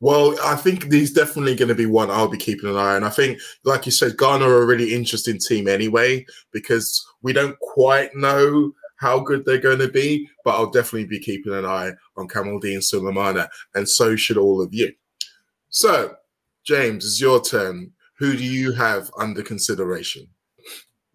Well, 0.00 0.34
I 0.42 0.56
think 0.56 0.90
he's 0.90 1.12
definitely 1.12 1.54
going 1.56 1.68
to 1.68 1.74
be 1.74 1.84
one 1.84 2.10
I'll 2.10 2.26
be 2.26 2.38
keeping 2.38 2.70
an 2.70 2.76
eye 2.76 2.96
on. 2.96 3.04
I 3.04 3.10
think, 3.10 3.38
like 3.64 3.84
you 3.84 3.92
said, 3.92 4.16
Ghana 4.16 4.46
are 4.48 4.62
a 4.62 4.66
really 4.66 4.94
interesting 4.94 5.38
team 5.38 5.68
anyway, 5.68 6.24
because 6.52 7.06
we 7.20 7.34
don't 7.34 7.58
quite 7.58 8.14
know 8.14 8.72
how 8.96 9.20
good 9.20 9.44
they're 9.44 9.58
going 9.58 9.78
to 9.80 9.88
be, 9.88 10.26
but 10.42 10.54
I'll 10.54 10.70
definitely 10.70 11.06
be 11.06 11.20
keeping 11.20 11.52
an 11.52 11.66
eye 11.66 11.92
on 12.16 12.26
Kamaldeen 12.26 12.78
Sulemana, 12.78 13.48
and 13.74 13.86
so 13.86 14.16
should 14.16 14.38
all 14.38 14.62
of 14.62 14.72
you. 14.72 14.90
So, 15.68 16.14
James, 16.64 17.04
it's 17.04 17.20
your 17.20 17.42
turn. 17.42 17.92
Who 18.18 18.34
do 18.34 18.44
you 18.44 18.72
have 18.72 19.10
under 19.18 19.42
consideration? 19.42 20.28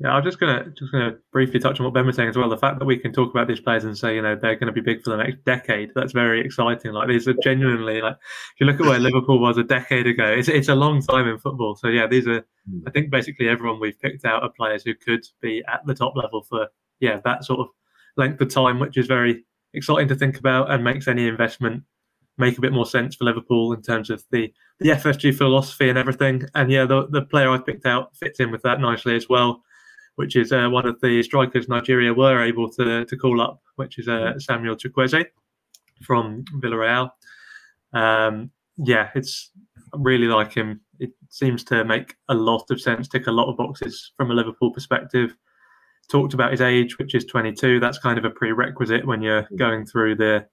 Yeah, 0.02 0.14
I'm 0.14 0.24
just 0.24 0.40
gonna 0.40 0.66
just 0.72 0.92
gonna 0.92 1.18
briefly 1.32 1.60
touch 1.60 1.80
on 1.80 1.84
what 1.84 1.94
Ben 1.94 2.08
was 2.08 2.16
saying 2.16 2.30
as 2.30 2.36
well. 2.36 2.50
The 2.50 2.58
fact 2.58 2.80
that 2.80 2.86
we 2.86 2.98
can 2.98 3.14
talk 3.14 3.30
about 3.30 3.48
these 3.48 3.60
players 3.60 3.84
and 3.84 3.96
say, 3.96 4.16
you 4.16 4.22
know, 4.24 4.36
they're 4.36 4.56
going 4.56 4.66
to 4.66 4.72
be 4.72 4.82
big 4.82 5.04
for 5.04 5.12
the 5.12 5.18
next 5.18 5.46
decade. 5.46 5.92
That's 5.94 6.12
very 6.12 6.44
exciting. 6.44 6.94
Like 6.94 7.08
these 7.08 7.28
are 7.28 7.36
genuinely 7.44 8.02
like 8.02 8.16
if 8.16 8.60
you 8.60 8.66
look 8.66 8.80
at 8.80 8.88
where 8.88 8.98
Liverpool 9.00 9.38
was 9.38 9.58
a 9.58 9.64
decade 9.64 10.08
ago, 10.08 10.26
it's 10.26 10.48
it's 10.48 10.70
a 10.70 10.76
long 10.76 11.04
time 11.04 11.28
in 11.28 11.38
football. 11.38 11.76
So 11.76 11.88
yeah, 11.88 12.08
these 12.08 12.28
are 12.28 12.44
hmm. 12.68 12.80
I 12.88 12.92
think 12.92 13.12
basically 13.12 13.48
everyone 13.48 13.80
we've 13.80 14.00
picked 14.00 14.26
out 14.26 14.42
are 14.42 14.50
players 14.50 14.84
who 14.84 14.96
could 14.96 15.24
be 15.40 15.64
at 15.72 15.86
the 15.86 15.94
top 15.94 16.16
level 16.16 16.42
for 16.50 16.68
yeah 17.00 17.20
that 17.24 17.46
sort 17.46 17.60
of 17.60 17.68
length 18.18 18.42
of 18.42 18.50
time, 18.50 18.80
which 18.80 18.98
is 18.98 19.06
very 19.06 19.46
exciting 19.76 20.08
to 20.08 20.16
think 20.16 20.40
about 20.40 20.72
and 20.72 20.84
makes 20.84 21.08
any 21.08 21.28
investment 21.28 21.84
make 22.40 22.58
a 22.58 22.62
bit 22.62 22.74
more 22.74 22.88
sense 22.88 23.16
for 23.16 23.26
Liverpool 23.26 23.72
in 23.72 23.84
terms 23.84 24.10
of 24.10 24.24
the 24.32 24.52
the 24.80 24.90
FSG 24.90 25.36
philosophy 25.36 25.90
and 25.90 25.98
everything. 26.00 26.42
And 26.56 26.72
yeah, 26.72 26.86
the 26.86 27.06
the 27.08 27.22
player 27.22 27.52
I've 27.52 27.68
picked 27.68 27.86
out 27.86 28.18
fits 28.18 28.40
in 28.40 28.50
with 28.50 28.64
that 28.64 28.80
nicely 28.80 29.16
as 29.16 29.30
well 29.30 29.62
which 30.22 30.36
is 30.36 30.52
uh, 30.52 30.70
one 30.70 30.86
of 30.86 31.02
the 31.02 31.24
strikers 31.24 31.68
Nigeria 31.68 32.14
were 32.14 32.44
able 32.44 32.70
to, 32.74 33.04
to 33.06 33.18
call 33.18 33.42
up, 33.42 33.60
which 33.78 33.98
is 33.98 34.08
uh, 34.08 34.38
Samuel 34.38 34.76
Chukwueze 34.76 35.26
from 36.04 36.46
Villarreal. 36.62 37.10
Um, 37.94 38.52
yeah, 38.78 39.10
it's 39.16 39.50
really 39.94 40.28
like 40.28 40.54
him. 40.54 40.82
It 41.00 41.10
seems 41.30 41.64
to 41.66 41.84
make 41.86 42.18
a 42.30 42.36
lot 42.36 42.70
of 42.70 42.80
sense, 42.80 43.08
tick 43.08 43.26
a 43.26 43.32
lot 43.32 43.50
of 43.50 43.58
boxes 43.58 44.12
from 44.16 44.30
a 44.30 44.36
Liverpool 44.36 44.72
perspective. 44.72 45.36
Talked 46.08 46.36
about 46.36 46.52
his 46.52 46.62
age, 46.62 47.00
which 47.00 47.16
is 47.16 47.26
22. 47.26 47.80
That's 47.80 47.98
kind 47.98 48.20
of 48.20 48.26
a 48.26 48.30
prerequisite 48.30 49.08
when 49.08 49.24
you're 49.24 49.48
going 49.58 49.88
through 49.88 50.18
the 50.18 50.46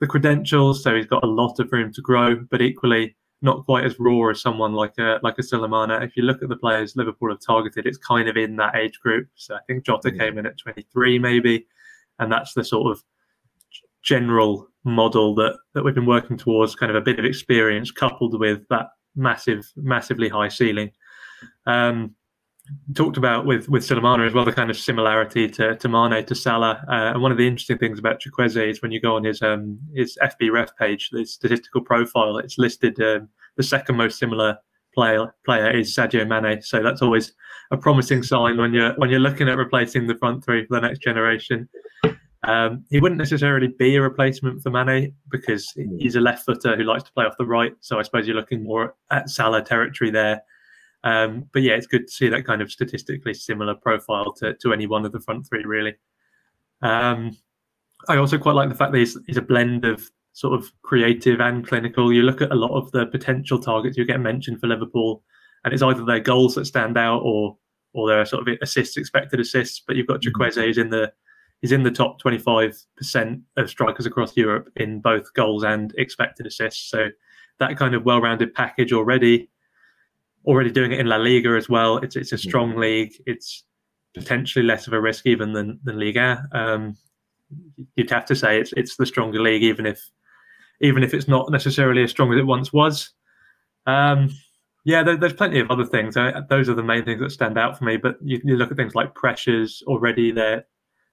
the 0.00 0.06
credentials. 0.06 0.82
So 0.82 0.94
he's 0.94 1.06
got 1.06 1.24
a 1.24 1.28
lot 1.28 1.58
of 1.60 1.72
room 1.72 1.94
to 1.94 2.02
grow, 2.02 2.36
but 2.50 2.60
equally 2.60 3.16
not 3.44 3.66
quite 3.66 3.84
as 3.84 4.00
raw 4.00 4.30
as 4.30 4.40
someone 4.40 4.72
like 4.72 4.94
a 4.98 5.20
like 5.22 5.38
a 5.38 5.42
Sulemana. 5.42 6.02
If 6.02 6.16
you 6.16 6.22
look 6.22 6.42
at 6.42 6.48
the 6.48 6.56
players 6.56 6.96
Liverpool 6.96 7.28
have 7.28 7.40
targeted, 7.40 7.86
it's 7.86 7.98
kind 7.98 8.26
of 8.26 8.38
in 8.38 8.56
that 8.56 8.74
age 8.74 8.98
group. 9.00 9.28
So 9.34 9.54
I 9.54 9.58
think 9.66 9.84
Jota 9.84 10.10
mm. 10.10 10.18
came 10.18 10.38
in 10.38 10.46
at 10.46 10.56
23 10.56 11.18
maybe, 11.18 11.66
and 12.18 12.32
that's 12.32 12.54
the 12.54 12.64
sort 12.64 12.90
of 12.90 13.04
general 14.02 14.66
model 14.84 15.34
that 15.34 15.58
that 15.74 15.84
we've 15.84 15.94
been 15.94 16.06
working 16.06 16.38
towards. 16.38 16.74
Kind 16.74 16.88
of 16.88 16.96
a 16.96 17.02
bit 17.02 17.18
of 17.18 17.26
experience 17.26 17.90
coupled 17.90 18.40
with 18.40 18.66
that 18.70 18.86
massive, 19.14 19.70
massively 19.76 20.30
high 20.30 20.48
ceiling. 20.48 20.90
Um, 21.66 22.14
talked 22.94 23.16
about 23.16 23.44
with 23.46 23.68
with 23.68 23.86
Sulemana 23.86 24.26
as 24.26 24.32
well 24.32 24.44
the 24.44 24.52
kind 24.52 24.70
of 24.70 24.76
similarity 24.76 25.48
to 25.48 25.76
to 25.76 25.88
Mane 25.88 26.24
to 26.24 26.34
Salah. 26.34 26.84
Uh, 26.88 27.12
and 27.12 27.22
one 27.22 27.32
of 27.32 27.38
the 27.38 27.46
interesting 27.46 27.78
things 27.78 27.98
about 27.98 28.20
Chukwueze 28.20 28.70
is 28.70 28.82
when 28.82 28.92
you 28.92 29.00
go 29.00 29.16
on 29.16 29.24
his 29.24 29.42
um 29.42 29.78
his 29.94 30.18
FB 30.22 30.52
ref 30.52 30.76
page, 30.76 31.10
the 31.10 31.24
statistical 31.24 31.82
profile, 31.82 32.38
it's 32.38 32.58
listed 32.58 33.00
um, 33.00 33.28
the 33.56 33.62
second 33.62 33.96
most 33.96 34.18
similar 34.18 34.58
player 34.94 35.34
player 35.44 35.70
is 35.70 35.94
Sadio 35.94 36.26
Mane. 36.26 36.62
So 36.62 36.82
that's 36.82 37.02
always 37.02 37.32
a 37.70 37.76
promising 37.76 38.22
sign 38.22 38.56
when 38.56 38.72
you're 38.72 38.94
when 38.94 39.10
you're 39.10 39.20
looking 39.20 39.48
at 39.48 39.58
replacing 39.58 40.06
the 40.06 40.16
front 40.16 40.44
three 40.44 40.66
for 40.66 40.74
the 40.74 40.86
next 40.86 41.00
generation. 41.00 41.68
Um, 42.46 42.84
he 42.90 43.00
wouldn't 43.00 43.18
necessarily 43.18 43.68
be 43.68 43.96
a 43.96 44.02
replacement 44.02 44.62
for 44.62 44.70
Mane 44.70 45.14
because 45.30 45.72
he's 45.98 46.14
a 46.14 46.20
left 46.20 46.44
footer 46.44 46.76
who 46.76 46.84
likes 46.84 47.04
to 47.04 47.12
play 47.12 47.24
off 47.24 47.36
the 47.38 47.46
right. 47.46 47.72
So 47.80 47.98
I 47.98 48.02
suppose 48.02 48.26
you're 48.26 48.36
looking 48.36 48.64
more 48.64 48.94
at 49.10 49.30
Salah 49.30 49.62
territory 49.62 50.10
there. 50.10 50.42
Um, 51.04 51.44
but 51.52 51.62
yeah, 51.62 51.74
it's 51.74 51.86
good 51.86 52.06
to 52.08 52.12
see 52.12 52.28
that 52.30 52.46
kind 52.46 52.62
of 52.62 52.72
statistically 52.72 53.34
similar 53.34 53.74
profile 53.74 54.32
to, 54.38 54.54
to 54.54 54.72
any 54.72 54.86
one 54.86 55.04
of 55.04 55.12
the 55.12 55.20
front 55.20 55.46
three, 55.46 55.64
really. 55.64 55.94
Um, 56.80 57.36
I 58.08 58.16
also 58.16 58.38
quite 58.38 58.54
like 58.54 58.70
the 58.70 58.74
fact 58.74 58.92
that 58.92 58.98
he's, 58.98 59.16
he's, 59.26 59.36
a 59.36 59.42
blend 59.42 59.84
of 59.84 60.10
sort 60.32 60.58
of 60.58 60.72
creative 60.82 61.40
and 61.40 61.66
clinical. 61.66 62.12
You 62.12 62.22
look 62.22 62.40
at 62.40 62.50
a 62.50 62.56
lot 62.56 62.76
of 62.76 62.90
the 62.92 63.06
potential 63.06 63.58
targets 63.58 63.98
you 63.98 64.04
get 64.06 64.20
mentioned 64.20 64.60
for 64.60 64.66
Liverpool, 64.66 65.22
and 65.64 65.72
it's 65.72 65.82
either 65.82 66.04
their 66.04 66.20
goals 66.20 66.54
that 66.54 66.66
stand 66.66 66.96
out 66.98 67.20
or 67.20 67.56
or 67.92 68.08
their 68.08 68.24
sort 68.24 68.46
of 68.46 68.58
assists, 68.60 68.96
expected 68.96 69.40
assists. 69.40 69.82
But 69.86 69.96
you've 69.96 70.06
got 70.06 70.20
mm-hmm. 70.20 70.60
Who's 70.60 70.78
in 70.78 70.90
the 70.90 71.12
he's 71.60 71.72
in 71.72 71.82
the 71.82 71.90
top 71.90 72.20
25% 72.20 73.42
of 73.56 73.70
strikers 73.70 74.04
across 74.04 74.36
Europe 74.36 74.68
in 74.76 75.00
both 75.00 75.32
goals 75.34 75.64
and 75.64 75.94
expected 75.96 76.46
assists. 76.46 76.90
So 76.90 77.08
that 77.58 77.78
kind 77.78 77.94
of 77.94 78.04
well-rounded 78.04 78.52
package 78.52 78.92
already 78.92 79.48
already 80.44 80.70
doing 80.70 80.92
it 80.92 81.00
in 81.00 81.06
La 81.06 81.16
Liga 81.16 81.50
as 81.50 81.68
well. 81.68 81.98
It's 81.98 82.16
it's 82.16 82.32
a 82.32 82.36
mm-hmm. 82.36 82.48
strong 82.48 82.76
league. 82.76 83.14
It's 83.26 83.64
potentially 84.14 84.64
less 84.64 84.86
of 84.86 84.92
a 84.92 85.00
risk 85.00 85.26
even 85.26 85.52
than 85.52 85.80
than 85.84 85.98
Liga. 85.98 86.46
Um, 86.52 86.96
you'd 87.96 88.10
have 88.10 88.26
to 88.26 88.36
say 88.36 88.60
it's 88.60 88.72
it's 88.76 88.96
the 88.96 89.06
stronger 89.06 89.40
league, 89.40 89.62
even 89.62 89.86
if 89.86 90.00
even 90.80 91.02
if 91.02 91.14
it's 91.14 91.28
not 91.28 91.50
necessarily 91.50 92.02
as 92.02 92.10
strong 92.10 92.32
as 92.32 92.38
it 92.38 92.46
once 92.46 92.72
was. 92.72 93.10
Um, 93.86 94.30
yeah, 94.84 95.02
there, 95.02 95.16
there's 95.16 95.32
plenty 95.32 95.60
of 95.60 95.70
other 95.70 95.86
things. 95.86 96.16
I, 96.16 96.42
those 96.50 96.68
are 96.68 96.74
the 96.74 96.82
main 96.82 97.04
things 97.04 97.20
that 97.20 97.30
stand 97.30 97.56
out 97.56 97.78
for 97.78 97.84
me. 97.84 97.96
But 97.96 98.16
you, 98.22 98.40
you 98.44 98.56
look 98.56 98.70
at 98.70 98.76
things 98.76 98.94
like 98.94 99.14
pressures 99.14 99.82
already; 99.86 100.30
they're 100.30 100.64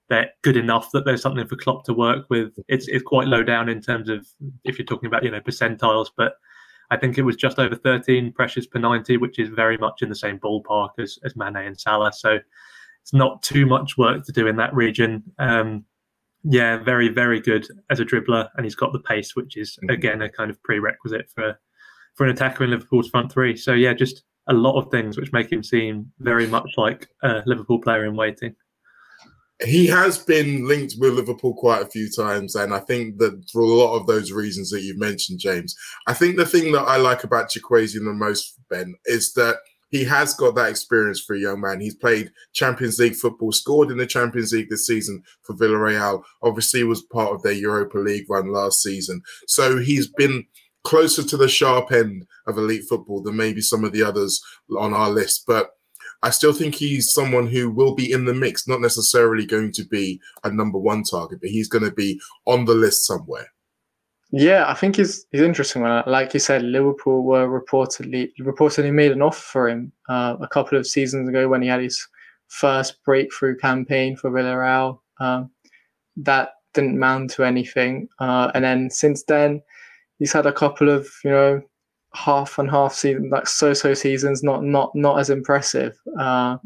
they're 0.09 0.31
good 0.43 0.57
enough 0.57 0.91
that 0.91 1.05
there's 1.05 1.21
something 1.21 1.47
for 1.47 1.55
Klopp 1.55 1.85
to 1.85 1.93
work 1.93 2.25
with. 2.29 2.53
It's 2.67 2.87
it's 2.87 3.03
quite 3.03 3.27
low 3.27 3.43
down 3.43 3.69
in 3.69 3.81
terms 3.81 4.09
of 4.09 4.27
if 4.65 4.77
you're 4.77 4.85
talking 4.85 5.07
about 5.07 5.23
you 5.23 5.31
know 5.31 5.39
percentiles, 5.39 6.07
but 6.17 6.33
I 6.91 6.97
think 6.97 7.17
it 7.17 7.23
was 7.23 7.37
just 7.37 7.57
over 7.57 7.75
13 7.75 8.33
pressures 8.33 8.67
per 8.67 8.77
90, 8.77 9.17
which 9.17 9.39
is 9.39 9.49
very 9.49 9.77
much 9.77 10.01
in 10.01 10.09
the 10.09 10.15
same 10.15 10.37
ballpark 10.37 10.89
as, 10.99 11.17
as 11.23 11.35
Mane 11.37 11.55
and 11.55 11.79
Salah. 11.79 12.11
So 12.13 12.37
it's 13.01 13.13
not 13.13 13.41
too 13.41 13.65
much 13.65 13.97
work 13.97 14.25
to 14.25 14.31
do 14.31 14.45
in 14.45 14.57
that 14.57 14.75
region. 14.75 15.23
Um, 15.39 15.85
yeah, 16.43 16.77
very, 16.77 17.07
very 17.07 17.39
good 17.39 17.65
as 17.89 17.99
a 17.99 18.05
dribbler, 18.05 18.49
and 18.55 18.65
he's 18.65 18.75
got 18.75 18.91
the 18.91 18.99
pace, 18.99 19.35
which 19.35 19.57
is 19.57 19.77
mm-hmm. 19.77 19.91
again 19.91 20.21
a 20.21 20.29
kind 20.29 20.51
of 20.51 20.61
prerequisite 20.63 21.29
for 21.33 21.57
for 22.15 22.25
an 22.25 22.31
attacker 22.31 22.65
in 22.65 22.71
Liverpool's 22.71 23.09
front 23.09 23.31
three. 23.31 23.55
So 23.55 23.71
yeah, 23.73 23.93
just 23.93 24.23
a 24.47 24.53
lot 24.53 24.77
of 24.77 24.91
things 24.91 25.17
which 25.17 25.31
make 25.31 25.51
him 25.51 25.63
seem 25.63 26.11
very 26.19 26.45
much 26.45 26.71
like 26.75 27.07
a 27.23 27.41
Liverpool 27.45 27.79
player 27.79 28.05
in 28.05 28.15
waiting 28.15 28.53
he 29.63 29.85
has 29.87 30.17
been 30.17 30.67
linked 30.67 30.95
with 30.99 31.13
Liverpool 31.13 31.53
quite 31.53 31.81
a 31.81 31.89
few 31.89 32.09
times, 32.09 32.55
and 32.55 32.73
I 32.73 32.79
think 32.79 33.17
that 33.19 33.49
for 33.51 33.61
a 33.61 33.65
lot 33.65 33.95
of 33.95 34.07
those 34.07 34.31
reasons 34.31 34.69
that 34.71 34.81
you've 34.81 34.97
mentioned, 34.97 35.39
James, 35.39 35.75
I 36.07 36.13
think 36.13 36.37
the 36.37 36.45
thing 36.45 36.71
that 36.71 36.87
I 36.87 36.97
like 36.97 37.23
about 37.23 37.49
Chukwueze 37.49 37.93
the 37.93 38.13
most, 38.13 38.59
Ben, 38.69 38.95
is 39.05 39.33
that 39.33 39.57
he 39.89 40.03
has 40.05 40.33
got 40.33 40.55
that 40.55 40.69
experience 40.69 41.19
for 41.19 41.35
a 41.35 41.39
young 41.39 41.59
man. 41.59 41.81
He's 41.81 41.95
played 41.95 42.31
Champions 42.53 42.97
League 42.97 43.15
football, 43.15 43.51
scored 43.51 43.91
in 43.91 43.97
the 43.97 44.07
Champions 44.07 44.53
League 44.53 44.69
this 44.69 44.87
season 44.87 45.21
for 45.43 45.53
Villarreal. 45.53 46.23
Obviously, 46.41 46.83
was 46.83 47.03
part 47.03 47.33
of 47.33 47.43
their 47.43 47.51
Europa 47.51 47.97
League 47.97 48.29
run 48.29 48.51
last 48.51 48.81
season, 48.81 49.21
so 49.47 49.77
he's 49.77 50.07
been 50.07 50.45
closer 50.83 51.23
to 51.23 51.37
the 51.37 51.47
sharp 51.47 51.91
end 51.91 52.25
of 52.47 52.57
elite 52.57 52.85
football 52.89 53.21
than 53.21 53.35
maybe 53.35 53.61
some 53.61 53.83
of 53.83 53.91
the 53.91 54.01
others 54.01 54.41
on 54.79 54.93
our 54.93 55.11
list, 55.11 55.43
but 55.45 55.71
I 56.23 56.29
still 56.29 56.53
think 56.53 56.75
he's 56.75 57.11
someone 57.11 57.47
who 57.47 57.71
will 57.71 57.95
be 57.95 58.11
in 58.11 58.25
the 58.25 58.33
mix, 58.33 58.67
not 58.67 58.81
necessarily 58.81 59.45
going 59.45 59.71
to 59.73 59.83
be 59.83 60.21
a 60.43 60.51
number 60.51 60.77
one 60.77 61.03
target, 61.03 61.41
but 61.41 61.49
he's 61.49 61.67
going 61.67 61.83
to 61.83 61.91
be 61.91 62.19
on 62.45 62.65
the 62.65 62.75
list 62.75 63.07
somewhere. 63.07 63.47
Yeah, 64.31 64.65
I 64.67 64.75
think 64.75 64.95
he's 64.95 65.25
he's 65.31 65.41
interesting. 65.41 65.81
Like 65.81 66.33
you 66.33 66.39
said, 66.39 66.63
Liverpool 66.63 67.23
were 67.23 67.47
reportedly 67.47 68.31
reportedly 68.39 68.93
made 68.93 69.11
an 69.11 69.21
offer 69.21 69.41
for 69.41 69.69
him 69.69 69.91
uh, 70.07 70.37
a 70.39 70.47
couple 70.47 70.77
of 70.77 70.87
seasons 70.87 71.27
ago 71.27 71.49
when 71.49 71.61
he 71.61 71.67
had 71.67 71.81
his 71.81 72.07
first 72.47 73.03
breakthrough 73.03 73.57
campaign 73.57 74.15
for 74.15 74.31
Villarreal. 74.31 74.99
Um, 75.19 75.51
that 76.15 76.51
didn't 76.73 76.97
mount 76.97 77.31
to 77.31 77.43
anything, 77.43 78.07
uh, 78.19 78.51
and 78.55 78.63
then 78.63 78.89
since 78.89 79.23
then, 79.23 79.61
he's 80.17 80.31
had 80.31 80.45
a 80.45 80.53
couple 80.53 80.89
of 80.89 81.09
you 81.25 81.31
know 81.31 81.61
half 82.13 82.59
and 82.59 82.69
half 82.69 82.93
season, 82.93 83.29
like 83.29 83.47
so-so 83.47 83.93
seasons, 83.93 84.43
not 84.43 84.63
not 84.63 84.91
not 84.95 85.19
as 85.19 85.29
impressive. 85.29 85.97
Uh, 86.19 86.57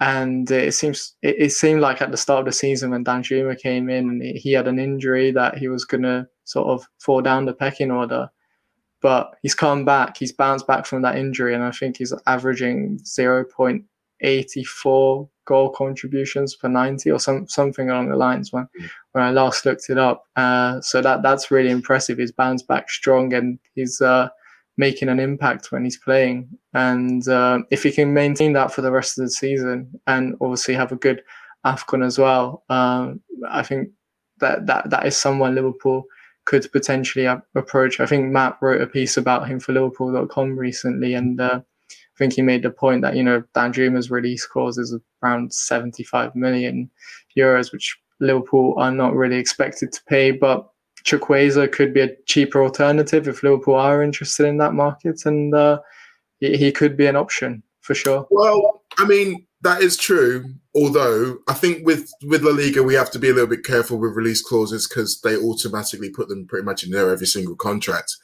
and 0.00 0.50
it 0.50 0.74
seems 0.74 1.16
it, 1.22 1.36
it, 1.38 1.52
seemed 1.52 1.80
like 1.80 2.00
at 2.00 2.10
the 2.10 2.16
start 2.16 2.40
of 2.40 2.46
the 2.46 2.52
season 2.52 2.90
when 2.90 3.04
Danjuma 3.04 3.58
came 3.58 3.88
in 3.88 4.08
and 4.08 4.22
he 4.22 4.52
had 4.52 4.68
an 4.68 4.78
injury 4.78 5.32
that 5.32 5.58
he 5.58 5.68
was 5.68 5.84
gonna 5.84 6.28
sort 6.44 6.68
of 6.68 6.86
fall 6.98 7.20
down 7.20 7.46
the 7.46 7.54
pecking 7.54 7.90
order. 7.90 8.30
But 9.00 9.34
he's 9.42 9.54
come 9.54 9.84
back. 9.84 10.16
He's 10.16 10.32
bounced 10.32 10.66
back 10.66 10.84
from 10.86 11.02
that 11.02 11.16
injury, 11.16 11.54
and 11.54 11.62
I 11.62 11.70
think 11.70 11.98
he's 11.98 12.14
averaging 12.26 12.98
zero 13.04 13.44
point 13.44 13.84
eighty 14.20 14.64
four 14.64 15.28
goal 15.48 15.70
contributions 15.70 16.54
per 16.54 16.68
90 16.68 17.10
or 17.10 17.18
some 17.18 17.48
something 17.48 17.88
along 17.88 18.10
the 18.10 18.16
lines 18.16 18.52
when 18.52 18.68
when 19.12 19.24
I 19.24 19.30
last 19.30 19.64
looked 19.64 19.88
it 19.88 19.96
up. 19.96 20.24
Uh, 20.36 20.80
so 20.82 21.00
that 21.00 21.22
that's 21.22 21.50
really 21.50 21.70
impressive. 21.70 22.18
He's 22.18 22.32
bounced 22.32 22.68
back 22.68 22.90
strong 22.90 23.32
and 23.32 23.58
he's 23.74 24.00
uh, 24.02 24.28
making 24.78 25.08
an 25.08 25.20
impact 25.20 25.70
when 25.70 25.84
he's 25.84 25.98
playing. 25.98 26.48
And 26.72 27.26
uh, 27.28 27.58
if 27.70 27.82
he 27.82 27.90
can 27.90 28.14
maintain 28.14 28.54
that 28.54 28.72
for 28.72 28.80
the 28.80 28.92
rest 28.92 29.18
of 29.18 29.24
the 29.24 29.30
season 29.30 30.00
and 30.06 30.36
obviously 30.40 30.74
have 30.74 30.92
a 30.92 30.96
good 30.96 31.22
AFCON 31.66 32.06
as 32.06 32.18
well, 32.18 32.64
um, 32.70 33.20
I 33.50 33.62
think 33.62 33.90
that, 34.38 34.66
that 34.66 34.88
that 34.90 35.04
is 35.04 35.16
someone 35.16 35.56
Liverpool 35.56 36.04
could 36.44 36.70
potentially 36.72 37.26
approach. 37.56 38.00
I 38.00 38.06
think 38.06 38.30
Matt 38.30 38.56
wrote 38.62 38.80
a 38.80 38.86
piece 38.86 39.16
about 39.16 39.48
him 39.48 39.60
for 39.60 39.72
Liverpool.com 39.72 40.56
recently, 40.56 41.12
and 41.14 41.40
uh, 41.40 41.60
I 41.60 42.16
think 42.16 42.34
he 42.34 42.42
made 42.42 42.62
the 42.62 42.70
point 42.70 43.02
that 43.02 43.16
you 43.16 43.22
know 43.24 43.42
Danjuma's 43.54 44.10
release 44.10 44.46
clause 44.46 44.78
is 44.78 44.96
around 45.22 45.52
75 45.52 46.34
million 46.36 46.88
euros, 47.36 47.72
which 47.72 47.98
Liverpool 48.20 48.74
are 48.78 48.92
not 48.92 49.14
really 49.14 49.36
expected 49.36 49.92
to 49.92 50.00
pay, 50.08 50.30
but 50.30 50.68
Chukwueze 51.08 51.72
could 51.72 51.94
be 51.94 52.00
a 52.00 52.14
cheaper 52.26 52.62
alternative 52.62 53.28
if 53.28 53.42
Liverpool 53.42 53.74
are 53.74 54.02
interested 54.02 54.46
in 54.46 54.58
that 54.58 54.74
market, 54.74 55.24
and 55.24 55.54
uh, 55.54 55.80
he, 56.38 56.56
he 56.56 56.72
could 56.72 56.96
be 56.96 57.06
an 57.06 57.16
option 57.16 57.62
for 57.80 57.94
sure. 57.94 58.26
Well, 58.30 58.82
I 58.98 59.06
mean 59.06 59.46
that 59.62 59.82
is 59.82 59.96
true. 59.96 60.44
Although 60.74 61.38
I 61.48 61.54
think 61.54 61.86
with 61.86 62.10
with 62.24 62.42
La 62.42 62.52
Liga 62.52 62.82
we 62.82 62.94
have 62.94 63.10
to 63.12 63.18
be 63.18 63.30
a 63.30 63.32
little 63.32 63.48
bit 63.48 63.64
careful 63.64 63.98
with 63.98 64.16
release 64.16 64.42
clauses 64.42 64.86
because 64.86 65.20
they 65.22 65.36
automatically 65.36 66.10
put 66.10 66.28
them 66.28 66.46
pretty 66.46 66.64
much 66.64 66.84
in 66.84 66.90
there 66.90 67.10
every 67.10 67.26
single 67.26 67.56
contract. 67.56 68.14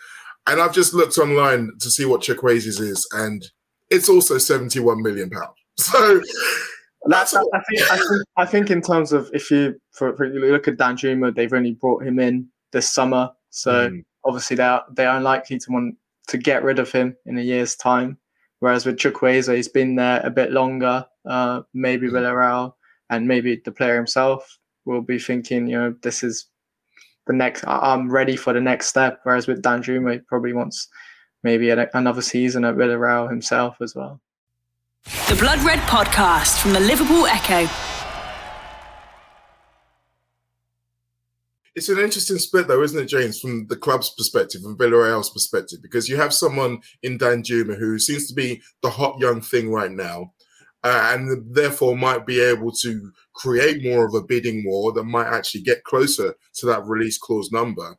And 0.46 0.60
I've 0.60 0.74
just 0.74 0.92
looked 0.92 1.16
online 1.16 1.70
to 1.80 1.90
see 1.90 2.04
what 2.04 2.20
Chukwueze's 2.20 2.78
is, 2.78 3.08
and 3.12 3.42
it's 3.90 4.10
also 4.10 4.36
seventy 4.38 4.80
one 4.80 5.02
million 5.02 5.30
pounds. 5.30 5.54
So. 5.76 6.20
That's, 7.06 7.34
I, 7.34 7.42
think, 7.68 7.82
I, 7.90 7.96
think, 7.98 8.22
I 8.38 8.46
think 8.46 8.70
in 8.70 8.80
terms 8.80 9.12
of 9.12 9.28
if 9.34 9.50
you 9.50 9.78
for, 9.90 10.16
for 10.16 10.24
you 10.24 10.40
look 10.40 10.68
at 10.68 10.78
Danjuma, 10.78 11.34
they've 11.34 11.52
only 11.52 11.72
brought 11.72 12.02
him 12.02 12.18
in 12.18 12.48
this 12.74 12.90
summer. 12.90 13.30
So 13.48 13.88
mm. 13.88 14.04
obviously 14.24 14.56
they 14.56 14.64
are 14.64 14.84
they 14.90 15.06
are 15.06 15.16
unlikely 15.16 15.58
to 15.60 15.72
want 15.72 15.96
to 16.26 16.36
get 16.36 16.62
rid 16.62 16.78
of 16.78 16.92
him 16.92 17.16
in 17.24 17.38
a 17.38 17.42
year's 17.42 17.74
time. 17.74 18.18
Whereas 18.58 18.84
with 18.84 18.96
Chukwueze, 18.96 19.54
he's 19.54 19.68
been 19.68 19.96
there 19.96 20.20
a 20.22 20.30
bit 20.30 20.52
longer. 20.52 21.06
Uh, 21.24 21.62
maybe 21.72 22.08
hmm. 22.08 22.16
Villarreal 22.16 22.74
and 23.08 23.26
maybe 23.26 23.60
the 23.64 23.72
player 23.72 23.96
himself 23.96 24.58
will 24.84 25.00
be 25.00 25.18
thinking, 25.18 25.66
you 25.66 25.78
know, 25.78 25.94
this 26.02 26.22
is 26.22 26.46
the 27.26 27.32
next. 27.32 27.64
I'm 27.66 28.10
ready 28.10 28.36
for 28.36 28.52
the 28.52 28.60
next 28.60 28.88
step. 28.88 29.20
Whereas 29.22 29.46
with 29.46 29.62
Danjuma, 29.62 30.12
he 30.14 30.18
probably 30.18 30.52
wants 30.52 30.88
maybe 31.42 31.70
another 31.70 32.22
season 32.22 32.64
at 32.64 32.74
Villarreal 32.74 33.30
himself 33.30 33.76
as 33.80 33.94
well. 33.94 34.20
The 35.28 35.36
Blood 35.36 35.60
Red 35.60 35.80
Podcast 35.80 36.60
from 36.60 36.72
the 36.72 36.80
Liverpool 36.80 37.26
Echo. 37.26 37.93
It's 41.74 41.88
an 41.88 41.98
interesting 41.98 42.38
split, 42.38 42.68
though, 42.68 42.82
isn't 42.82 43.02
it, 43.02 43.06
James, 43.06 43.40
from 43.40 43.66
the 43.66 43.76
club's 43.76 44.10
perspective, 44.10 44.62
from 44.62 44.78
Villarreal's 44.78 45.30
perspective, 45.30 45.80
because 45.82 46.08
you 46.08 46.16
have 46.16 46.32
someone 46.32 46.78
in 47.02 47.18
Danjuma 47.18 47.76
who 47.78 47.98
seems 47.98 48.28
to 48.28 48.34
be 48.34 48.62
the 48.82 48.90
hot 48.90 49.18
young 49.18 49.40
thing 49.40 49.70
right 49.70 49.90
now, 49.90 50.32
uh, 50.84 51.10
and 51.14 51.54
therefore 51.54 51.96
might 51.96 52.26
be 52.26 52.40
able 52.40 52.70
to 52.70 53.10
create 53.34 53.82
more 53.82 54.06
of 54.06 54.14
a 54.14 54.22
bidding 54.22 54.62
war 54.66 54.92
that 54.92 55.04
might 55.04 55.26
actually 55.26 55.62
get 55.62 55.82
closer 55.84 56.34
to 56.54 56.66
that 56.66 56.84
release 56.84 57.18
clause 57.18 57.50
number. 57.50 57.96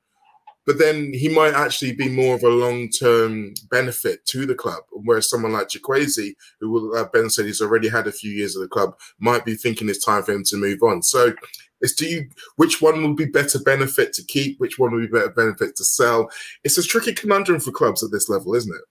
but 0.65 0.79
then 0.79 1.13
he 1.13 1.29
might 1.29 1.53
actually 1.53 1.93
be 1.93 2.09
more 2.09 2.35
of 2.35 2.43
a 2.43 2.49
long 2.49 2.89
term 2.89 3.53
benefit 3.69 4.25
to 4.25 4.45
the 4.45 4.55
club. 4.55 4.83
Whereas 4.91 5.29
someone 5.29 5.53
like 5.53 5.69
Chukwueze, 5.69 6.33
who 6.59 6.97
uh, 6.97 7.05
Ben 7.13 7.29
said 7.29 7.45
he's 7.45 7.61
already 7.61 7.87
had 7.87 8.07
a 8.07 8.11
few 8.11 8.31
years 8.31 8.55
at 8.55 8.61
the 8.61 8.67
club, 8.67 8.95
might 9.19 9.45
be 9.45 9.55
thinking 9.55 9.89
it's 9.89 10.03
time 10.03 10.23
for 10.23 10.31
him 10.33 10.43
to 10.45 10.57
move 10.57 10.79
on. 10.81 11.03
So 11.03 11.33
it's 11.81 11.93
do 11.93 12.05
you 12.05 12.29
which 12.55 12.81
one 12.81 13.01
will 13.01 13.15
be 13.15 13.25
better 13.25 13.59
benefit 13.59 14.13
to 14.13 14.23
keep, 14.23 14.59
which 14.59 14.79
one 14.79 14.91
will 14.91 15.01
be 15.01 15.07
better 15.07 15.29
benefit 15.29 15.75
to 15.77 15.83
sell? 15.83 16.29
It's 16.63 16.77
a 16.77 16.83
tricky 16.83 17.13
conundrum 17.13 17.59
for 17.59 17.71
clubs 17.71 18.03
at 18.03 18.11
this 18.11 18.29
level, 18.29 18.55
isn't 18.55 18.73
it? 18.73 18.81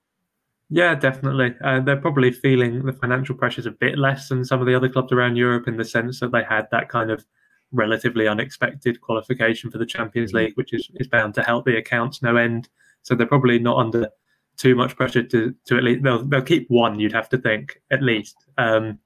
Yeah, 0.71 0.95
definitely. 0.95 1.55
Uh, 1.63 1.81
they're 1.81 1.97
probably 1.97 2.33
feeling 2.33 2.85
the 2.85 2.93
financial 2.93 3.35
pressures 3.35 3.67
a 3.67 3.71
bit 3.71 3.99
less 3.99 4.29
than 4.29 4.45
some 4.45 4.61
of 4.61 4.67
the 4.67 4.75
other 4.75 4.89
clubs 4.89 5.13
around 5.13 5.37
Europe 5.37 5.69
in 5.69 5.77
the 5.77 5.85
sense 5.85 6.21
that 6.21 6.33
they 6.33 6.43
had 6.43 6.69
that 6.71 6.89
kind 6.89 7.11
of 7.11 7.25
relatively 7.73 8.27
unexpected 8.27 9.01
qualification 9.01 9.71
for 9.71 9.79
the 9.79 9.87
Champions 9.87 10.31
mm-hmm. 10.31 10.47
League, 10.47 10.57
which 10.57 10.73
is, 10.73 10.91
is 10.95 11.09
bound 11.09 11.35
to 11.35 11.43
help 11.43 11.65
the 11.65 11.77
accounts 11.77 12.23
no 12.23 12.37
end. 12.37 12.69
So 13.03 13.15
they're 13.15 13.27
probably 13.27 13.59
not 13.59 13.79
under 13.79 14.09
too 14.57 14.75
much 14.75 14.97
pressure 14.97 15.23
to 15.23 15.55
to 15.67 15.77
at 15.77 15.85
least 15.85 16.03
they'll 16.03 16.25
they'll 16.25 16.43
keep 16.43 16.69
one. 16.69 16.99
You'd 16.99 17.13
have 17.13 17.29
to 17.31 17.39
think 17.39 17.81
at 17.91 18.03
least. 18.03 18.37
Um, 18.57 18.99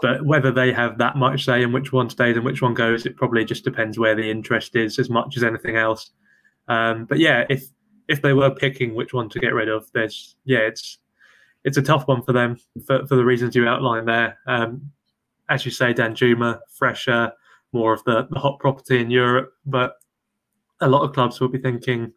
but 0.00 0.24
whether 0.24 0.50
they 0.50 0.72
have 0.72 0.98
that 0.98 1.16
much 1.16 1.44
say 1.44 1.62
in 1.62 1.72
which 1.72 1.92
one 1.92 2.10
stays 2.10 2.36
and 2.36 2.44
which 2.44 2.62
one 2.62 2.74
goes, 2.74 3.06
it 3.06 3.16
probably 3.16 3.44
just 3.44 3.64
depends 3.64 3.98
where 3.98 4.14
the 4.14 4.28
interest 4.28 4.76
is 4.76 4.98
as 4.98 5.08
much 5.08 5.36
as 5.36 5.44
anything 5.44 5.76
else. 5.76 6.10
Um, 6.68 7.04
but 7.04 7.18
yeah, 7.18 7.44
if 7.48 7.64
if 8.08 8.20
they 8.20 8.32
were 8.32 8.50
picking 8.50 8.94
which 8.94 9.14
one 9.14 9.28
to 9.30 9.38
get 9.38 9.54
rid 9.54 9.68
of, 9.68 9.90
there's 9.92 10.36
yeah, 10.44 10.58
it's 10.58 10.98
it's 11.64 11.78
a 11.78 11.82
tough 11.82 12.06
one 12.08 12.22
for 12.22 12.32
them 12.32 12.58
for, 12.86 13.06
for 13.06 13.16
the 13.16 13.24
reasons 13.24 13.54
you 13.54 13.66
outlined 13.66 14.08
there. 14.08 14.38
Um, 14.46 14.90
as 15.48 15.64
you 15.64 15.70
say, 15.70 15.94
Danjuma, 15.94 16.60
fresher, 16.68 17.32
more 17.72 17.92
of 17.92 18.02
the, 18.04 18.26
the 18.30 18.38
hot 18.38 18.58
property 18.58 19.00
in 19.00 19.10
Europe. 19.10 19.52
But 19.64 19.96
a 20.80 20.88
lot 20.88 21.02
of 21.02 21.14
clubs 21.14 21.40
will 21.40 21.48
be 21.48 21.58
thinking 21.58 22.12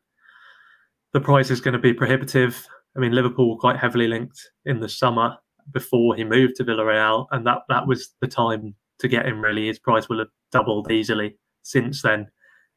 the 1.13 1.19
price 1.19 1.51
is 1.51 1.61
going 1.61 1.73
to 1.73 1.79
be 1.79 1.93
prohibitive. 1.93 2.65
I 2.95 2.99
mean, 2.99 3.11
Liverpool 3.11 3.49
were 3.49 3.59
quite 3.59 3.77
heavily 3.77 4.07
linked 4.07 4.49
in 4.65 4.79
the 4.79 4.89
summer 4.89 5.37
before 5.71 6.15
he 6.15 6.23
moved 6.23 6.55
to 6.57 6.63
Villarreal, 6.63 7.27
and 7.31 7.45
that 7.45 7.59
that 7.69 7.87
was 7.87 8.13
the 8.21 8.27
time 8.27 8.75
to 8.99 9.07
get 9.07 9.25
him. 9.25 9.41
Really, 9.41 9.67
his 9.67 9.79
price 9.79 10.09
will 10.09 10.19
have 10.19 10.29
doubled 10.51 10.91
easily 10.91 11.37
since 11.63 12.01
then. 12.01 12.27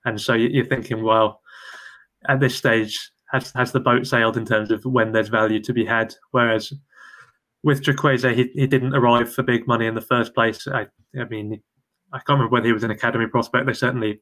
And 0.04 0.20
so 0.20 0.34
you're 0.34 0.64
thinking, 0.64 1.02
well, 1.02 1.40
at 2.28 2.40
this 2.40 2.56
stage, 2.56 3.10
has 3.32 3.52
has 3.54 3.72
the 3.72 3.80
boat 3.80 4.06
sailed 4.06 4.36
in 4.36 4.44
terms 4.44 4.70
of 4.70 4.84
when 4.84 5.12
there's 5.12 5.28
value 5.28 5.60
to 5.60 5.72
be 5.72 5.84
had? 5.84 6.14
Whereas 6.32 6.72
with 7.62 7.82
Chukwueze, 7.82 8.34
he, 8.34 8.50
he 8.54 8.66
didn't 8.66 8.94
arrive 8.94 9.32
for 9.32 9.42
big 9.42 9.66
money 9.66 9.86
in 9.86 9.94
the 9.94 10.00
first 10.00 10.34
place. 10.34 10.66
I, 10.66 10.86
I 11.18 11.24
mean, 11.24 11.60
I 12.12 12.18
can't 12.18 12.38
remember 12.38 12.52
whether 12.52 12.66
he 12.66 12.72
was 12.72 12.84
an 12.84 12.90
academy 12.90 13.26
prospect. 13.26 13.66
They 13.66 13.72
certainly, 13.72 14.20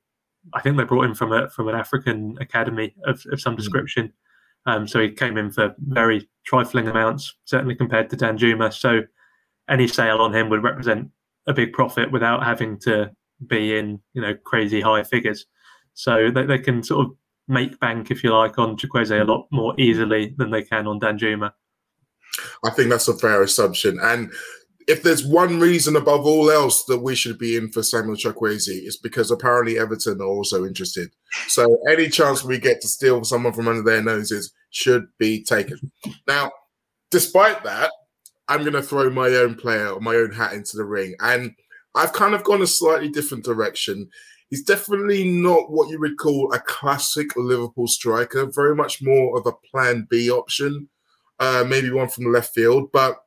I 0.55 0.61
think 0.61 0.77
they 0.77 0.85
brought 0.85 1.05
him 1.05 1.15
from 1.15 1.33
a 1.33 1.49
from 1.51 1.69
an 1.69 1.75
African 1.75 2.37
academy 2.41 2.95
of, 3.05 3.23
of 3.31 3.41
some 3.41 3.55
hmm. 3.55 3.59
description. 3.59 4.13
Um, 4.69 4.87
so 4.87 5.01
he 5.01 5.11
came 5.11 5.39
in 5.39 5.51
for 5.51 5.75
very 5.79 6.29
trifling 6.45 6.89
amounts, 6.89 7.35
certainly 7.47 7.75
compared 7.75 8.11
to 8.11 8.17
Danjuma. 8.19 8.71
So 8.71 9.01
any 9.67 9.89
sale 9.89 10.19
on 10.19 10.35
him 10.35 10.51
would 10.51 10.63
represent 10.63 11.11
a 11.47 11.55
big 11.55 11.73
profit 11.73 12.13
without 12.13 12.45
having 12.45 12.79
to 12.81 13.11
be 13.47 13.79
in 13.79 13.99
you 14.13 14.21
know 14.21 14.35
crazy 14.45 14.83
high 14.83 15.05
figures. 15.05 15.47
So 15.95 16.31
they, 16.31 16.45
they 16.45 16.59
can 16.59 16.83
sort 16.83 17.07
of 17.07 17.13
make 17.49 17.81
bank, 17.81 18.11
if 18.11 18.23
you 18.23 18.31
like, 18.31 18.59
on 18.59 18.77
Chukwueze 18.77 19.19
a 19.19 19.25
lot 19.25 19.49
more 19.51 19.75
easily 19.79 20.35
than 20.37 20.51
they 20.51 20.63
can 20.63 20.87
on 20.87 21.01
Danjuma. 21.01 21.51
I 22.63 22.71
think 22.71 22.91
that's 22.91 23.09
a 23.09 23.17
fair 23.17 23.43
assumption. 23.43 23.99
And 24.03 24.31
if 24.89 25.03
there's 25.03 25.25
one 25.25 25.61
reason 25.61 25.97
above 25.97 26.25
all 26.25 26.51
else 26.51 26.85
that 26.87 26.99
we 26.99 27.15
should 27.15 27.39
be 27.39 27.57
in 27.57 27.71
for 27.71 27.83
Samuel 27.83 28.17
Chukwueze, 28.17 28.69
it's 28.69 28.97
because 28.97 29.31
apparently 29.31 29.79
Everton 29.79 30.23
are 30.23 30.25
also 30.25 30.65
interested. 30.65 31.11
So 31.47 31.79
any 31.87 32.09
chance 32.09 32.43
we 32.43 32.59
get 32.59 32.81
to 32.81 32.89
steal 32.89 33.23
someone 33.23 33.53
from 33.53 33.69
under 33.69 33.83
their 33.83 34.03
noses 34.03 34.51
should 34.71 35.07
be 35.19 35.45
taken. 35.45 35.93
Now, 36.27 36.51
despite 37.11 37.63
that, 37.65 37.93
I'm 38.49 38.61
going 38.61 38.73
to 38.73 38.83
throw 38.83 39.11
my 39.11 39.29
own 39.29 39.57
player 39.57 39.89
or 39.89 40.01
my 40.01 40.15
own 40.15 40.33
hat 40.33 40.55
into 40.55 40.79
the 40.79 40.87
ring. 40.87 41.15
And 41.21 41.55
I've 41.95 42.15
kind 42.15 42.35
of 42.35 42.43
gone 42.43 42.63
a 42.63 42.67
slightly 42.67 43.11
different 43.11 43.45
direction. 43.45 44.09
He's 44.49 44.65
definitely 44.65 45.29
not 45.29 45.71
what 45.71 45.91
you 45.91 46.01
would 46.01 46.17
call 46.17 46.51
a 46.55 46.61
classic 46.61 47.37
Liverpool 47.37 47.89
striker, 47.89 48.47
very 48.47 48.75
much 48.75 49.03
more 49.03 49.39
of 49.39 49.47
a 49.47 49.53
plan 49.71 50.07
B 50.09 50.31
option, 50.31 50.89
uh, 51.39 51.67
maybe 51.69 51.91
one 51.91 52.09
from 52.09 52.33
left 52.33 52.55
field. 52.55 52.91
But 52.91 53.19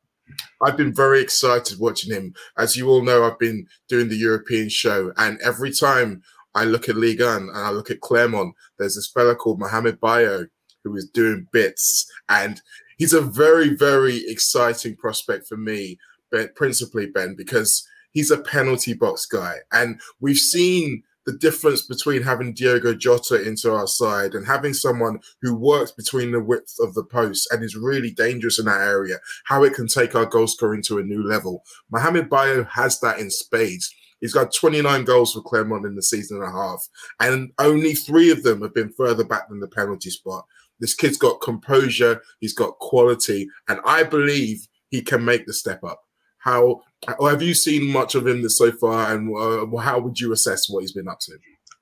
I've 0.61 0.77
been 0.77 0.93
very 0.93 1.21
excited 1.21 1.79
watching 1.79 2.13
him. 2.13 2.33
As 2.57 2.75
you 2.75 2.89
all 2.89 3.03
know, 3.03 3.23
I've 3.23 3.39
been 3.39 3.67
doing 3.89 4.09
the 4.09 4.15
European 4.15 4.69
show, 4.69 5.11
and 5.17 5.39
every 5.41 5.71
time 5.71 6.21
I 6.53 6.65
look 6.65 6.89
at 6.89 6.97
Ligue 6.97 7.21
1 7.21 7.49
and 7.49 7.57
I 7.57 7.71
look 7.71 7.89
at 7.89 8.01
Clermont, 8.01 8.55
there's 8.77 8.95
this 8.95 9.09
fella 9.11 9.35
called 9.35 9.59
Mohamed 9.59 9.99
Bayo 9.99 10.47
who 10.83 10.95
is 10.95 11.07
doing 11.07 11.47
bits, 11.51 12.11
and 12.27 12.61
he's 12.97 13.13
a 13.13 13.21
very, 13.21 13.75
very 13.75 14.23
exciting 14.27 14.95
prospect 14.95 15.47
for 15.47 15.57
me, 15.57 15.97
but 16.31 16.55
principally 16.55 17.05
Ben, 17.05 17.35
because 17.35 17.87
he's 18.11 18.31
a 18.31 18.37
penalty 18.37 18.93
box 18.93 19.25
guy, 19.25 19.57
and 19.71 19.99
we've 20.19 20.37
seen 20.37 21.03
the 21.25 21.33
difference 21.33 21.83
between 21.83 22.23
having 22.23 22.53
Diogo 22.53 22.93
Jota 22.93 23.41
into 23.47 23.71
our 23.71 23.87
side 23.87 24.33
and 24.33 24.45
having 24.45 24.73
someone 24.73 25.19
who 25.41 25.55
works 25.55 25.91
between 25.91 26.31
the 26.31 26.41
width 26.41 26.75
of 26.79 26.93
the 26.93 27.03
post 27.03 27.47
and 27.51 27.63
is 27.63 27.75
really 27.75 28.11
dangerous 28.11 28.59
in 28.59 28.65
that 28.65 28.81
area, 28.81 29.17
how 29.45 29.63
it 29.63 29.73
can 29.73 29.87
take 29.87 30.15
our 30.15 30.25
goal 30.25 30.47
scoring 30.47 30.81
to 30.83 30.97
a 30.97 31.03
new 31.03 31.23
level. 31.23 31.63
Mohamed 31.91 32.29
Bayo 32.29 32.63
has 32.63 32.99
that 33.01 33.19
in 33.19 33.29
spades. 33.29 33.93
He's 34.19 34.33
got 34.33 34.53
29 34.53 35.03
goals 35.03 35.33
for 35.33 35.41
Clermont 35.41 35.85
in 35.85 35.95
the 35.95 36.03
season 36.03 36.37
and 36.37 36.47
a 36.47 36.51
half, 36.51 36.87
and 37.19 37.51
only 37.59 37.93
three 37.93 38.31
of 38.31 38.43
them 38.43 38.61
have 38.61 38.73
been 38.73 38.93
further 38.93 39.23
back 39.23 39.49
than 39.49 39.59
the 39.59 39.67
penalty 39.67 40.11
spot. 40.11 40.45
This 40.79 40.93
kid's 40.95 41.17
got 41.17 41.41
composure, 41.41 42.21
he's 42.39 42.53
got 42.53 42.77
quality, 42.79 43.47
and 43.67 43.79
I 43.85 44.03
believe 44.03 44.67
he 44.89 45.01
can 45.01 45.25
make 45.25 45.45
the 45.45 45.53
step 45.53 45.83
up. 45.83 46.01
How 46.43 46.81
have 47.21 47.41
you 47.41 47.53
seen 47.53 47.91
much 47.91 48.15
of 48.15 48.27
him 48.27 48.47
so 48.49 48.71
far, 48.71 49.13
and 49.13 49.35
uh, 49.35 49.77
how 49.77 49.99
would 49.99 50.19
you 50.19 50.31
assess 50.33 50.69
what 50.69 50.81
he's 50.81 50.91
been 50.91 51.07
up 51.07 51.19
to? 51.21 51.33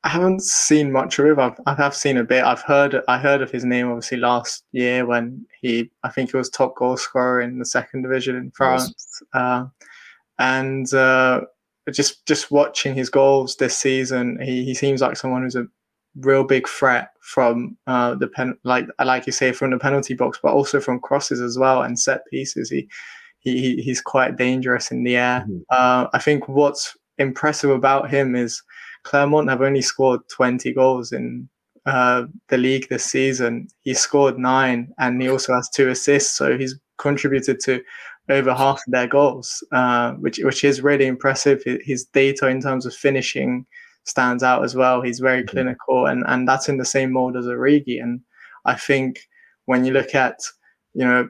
I 0.04 0.10
haven't 0.10 0.42
seen 0.42 0.92
much 0.92 1.20
of 1.20 1.26
him. 1.26 1.40
I've, 1.40 1.60
I 1.66 1.74
have 1.76 1.96
seen 1.96 2.18
a 2.18 2.24
bit. 2.24 2.44
I've 2.44 2.62
heard 2.62 3.02
I 3.08 3.18
heard 3.18 3.42
of 3.42 3.52
his 3.52 3.66
name 3.66 3.88
obviously 3.88 4.18
last 4.18 4.64
year 4.72 5.06
when 5.06 5.46
he 5.62 5.92
I 6.04 6.10
think 6.10 6.32
he 6.32 6.38
was 6.38 6.50
top 6.50 6.76
goal 6.76 6.96
scorer 6.98 7.42
in 7.42 7.60
the 7.60 7.66
second 7.66 8.04
division 8.04 8.36
in 8.36 8.52
France, 8.52 8.94
yes. 9.34 9.42
uh, 9.42 9.66
and 10.40 10.94
uh, 10.94 11.42
just 11.92 12.26
just 12.26 12.52
watching 12.52 12.96
his 12.96 13.10
goals 13.10 13.56
this 13.58 13.76
season, 13.76 14.40
he, 14.42 14.64
he 14.64 14.74
seems 14.74 15.02
like 15.02 15.18
someone 15.18 15.44
who's 15.44 15.56
a 15.56 15.68
real 16.22 16.44
big 16.44 16.68
threat 16.68 17.12
from 17.22 17.78
uh, 17.88 18.16
the 18.16 18.28
pen 18.28 18.58
like 18.64 18.86
like 19.04 19.26
you 19.26 19.34
say 19.34 19.52
from 19.52 19.72
the 19.72 19.80
penalty 19.80 20.14
box, 20.14 20.40
but 20.42 20.54
also 20.54 20.80
from 20.80 21.00
crosses 21.00 21.42
as 21.42 21.58
well 21.58 21.82
and 21.82 22.00
set 22.00 22.26
pieces. 22.28 22.70
He 22.70 22.88
he, 23.40 23.82
he's 23.82 24.02
quite 24.02 24.38
dangerous 24.38 24.92
in 24.92 25.04
the 25.04 25.18
air. 25.18 25.42
Mm-hmm. 25.42 25.60
Uh, 25.70 26.08
I 26.14 26.20
think 26.20 26.48
what's 26.48 26.96
impressive 27.18 27.70
about 27.70 28.10
him 28.10 28.36
is 28.36 28.62
Clermont 29.04 29.50
have 29.50 29.62
only 29.62 29.82
scored 29.82 30.22
20 30.30 30.74
goals 30.74 31.12
in 31.12 31.50
uh, 31.86 32.26
the 32.50 32.58
league 32.58 32.88
this 32.90 33.06
season. 33.06 33.68
He 33.82 33.94
scored 33.94 34.38
nine 34.38 34.94
and 35.00 35.22
he 35.22 35.30
also 35.30 35.54
has 35.54 35.70
two 35.70 35.90
assists. 35.90 36.36
So 36.36 36.58
he's 36.58 36.78
contributed 36.98 37.60
to 37.62 37.82
over 38.30 38.54
half 38.54 38.78
of 38.78 38.92
their 38.92 39.08
goals, 39.08 39.64
uh, 39.72 40.12
which 40.14 40.40
which 40.44 40.64
is 40.64 40.82
really 40.82 41.08
impressive. 41.08 41.64
His 41.66 42.06
data 42.06 42.48
in 42.48 42.62
terms 42.62 42.86
of 42.86 42.94
finishing 42.94 43.66
stands 44.06 44.44
out 44.44 44.64
as 44.64 44.76
well. 44.76 45.02
He's 45.02 45.20
very 45.20 45.42
mm-hmm. 45.42 45.50
clinical, 45.50 46.06
and 46.06 46.24
and 46.28 46.48
that's 46.48 46.70
in 46.70 46.78
the 46.78 46.86
same 46.86 47.12
mold 47.12 47.36
as 47.36 47.46
Origi. 47.46 48.02
And 48.02 48.22
I 48.66 48.76
think 48.76 49.22
when 49.66 49.84
you 49.84 49.94
look 49.94 50.14
at 50.14 50.40
you 50.94 51.06
know 51.06 51.30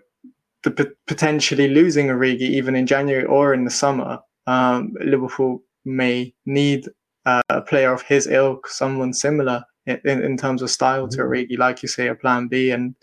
the 0.64 0.72
p- 0.72 0.92
potentially 1.08 1.68
losing 1.68 2.08
Origi 2.08 2.42
even 2.42 2.76
in 2.76 2.86
January 2.86 3.26
or 3.26 3.54
in 3.54 3.66
the 3.66 3.72
summer, 3.72 4.20
um, 4.48 4.94
Liverpool 5.00 5.64
may 5.86 6.34
need 6.46 6.88
uh, 7.26 7.42
a 7.50 7.62
player 7.62 7.94
of 7.94 8.02
his 8.02 8.28
ilk, 8.28 8.68
someone 8.68 9.14
similar 9.14 9.64
in, 9.86 10.00
in 10.06 10.38
terms 10.38 10.62
of 10.62 10.70
style 10.70 11.08
to 11.08 11.18
mm-hmm. 11.18 11.32
Origi, 11.32 11.58
like 11.58 11.82
you 11.82 11.90
say, 11.90 12.08
a 12.08 12.16
plan 12.16 12.48
B. 12.48 12.72
And 12.72 12.96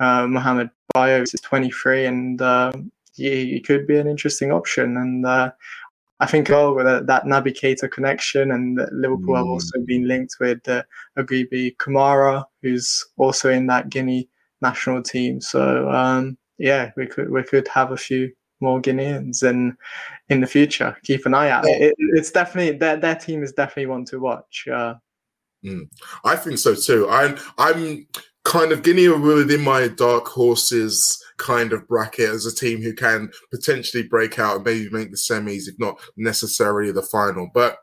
uh, 0.00 0.26
Mohamed 0.26 0.70
Bayo 0.94 1.22
is 1.22 1.32
23 1.42 2.06
and 2.06 2.42
uh, 2.42 2.72
he, 3.14 3.52
he, 3.52 3.60
could 3.60 3.86
be 3.86 3.98
an 3.98 4.08
interesting 4.08 4.52
option. 4.52 4.96
And 4.96 5.26
uh, 5.26 5.50
I 6.20 6.26
think 6.26 6.50
oh, 6.50 6.74
with 6.74 7.06
that 7.06 7.24
Naby 7.24 7.56
Keita 7.58 7.90
connection, 7.90 8.50
and 8.50 8.80
Liverpool 8.92 9.34
mm. 9.34 9.38
have 9.38 9.46
also 9.46 9.78
been 9.84 10.08
linked 10.08 10.36
with 10.40 10.66
uh, 10.68 10.82
Aguibou 11.16 11.76
Camara, 11.78 12.46
who's 12.62 13.04
also 13.16 13.50
in 13.50 13.66
that 13.68 13.88
Guinea 13.88 14.28
national 14.60 15.02
team. 15.02 15.40
So 15.40 15.88
um, 15.90 16.36
yeah, 16.58 16.90
we 16.96 17.06
could 17.06 17.30
we 17.30 17.42
could 17.42 17.68
have 17.68 17.92
a 17.92 17.96
few 17.96 18.30
more 18.60 18.80
Guineans 18.80 19.42
in 19.42 19.76
in 20.28 20.40
the 20.40 20.46
future. 20.46 20.96
Keep 21.04 21.26
an 21.26 21.34
eye 21.34 21.50
out. 21.50 21.64
It, 21.66 21.94
it's 21.98 22.30
definitely 22.30 22.76
their 22.76 22.96
their 22.96 23.14
team 23.14 23.42
is 23.42 23.52
definitely 23.52 23.86
one 23.86 24.04
to 24.06 24.20
watch. 24.20 24.66
Uh, 24.70 24.94
mm, 25.64 25.88
I 26.24 26.36
think 26.36 26.58
so 26.58 26.74
too. 26.74 27.08
I'm 27.08 27.36
I'm 27.56 28.06
kind 28.44 28.72
of 28.72 28.82
Guinea 28.82 29.08
within 29.08 29.62
my 29.62 29.88
dark 29.88 30.26
horses 30.26 31.22
kind 31.36 31.72
of 31.72 31.86
bracket 31.86 32.30
as 32.30 32.46
a 32.46 32.54
team 32.54 32.82
who 32.82 32.94
can 32.94 33.30
potentially 33.52 34.02
break 34.02 34.38
out 34.38 34.56
and 34.56 34.64
maybe 34.64 34.90
make 34.90 35.10
the 35.10 35.16
semis, 35.16 35.68
if 35.68 35.78
not 35.78 36.00
necessarily 36.16 36.90
the 36.90 37.02
final. 37.02 37.48
But 37.52 37.78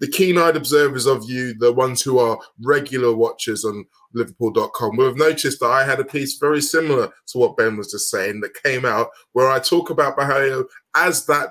the 0.00 0.08
keen-eyed 0.08 0.56
observers 0.56 1.06
of 1.06 1.28
you, 1.28 1.54
the 1.54 1.72
ones 1.72 2.02
who 2.02 2.18
are 2.18 2.38
regular 2.62 3.14
watchers 3.14 3.64
on 3.64 3.84
Liverpool.com, 4.14 4.96
will 4.96 5.06
have 5.06 5.16
noticed 5.16 5.60
that 5.60 5.70
I 5.70 5.84
had 5.84 6.00
a 6.00 6.04
piece 6.04 6.38
very 6.38 6.60
similar 6.60 7.12
to 7.28 7.38
what 7.38 7.56
Ben 7.56 7.76
was 7.76 7.92
just 7.92 8.10
saying 8.10 8.40
that 8.40 8.62
came 8.62 8.84
out 8.84 9.10
where 9.32 9.50
I 9.50 9.58
talk 9.58 9.90
about 9.90 10.16
Bayo 10.16 10.64
as 10.96 11.26
that 11.26 11.50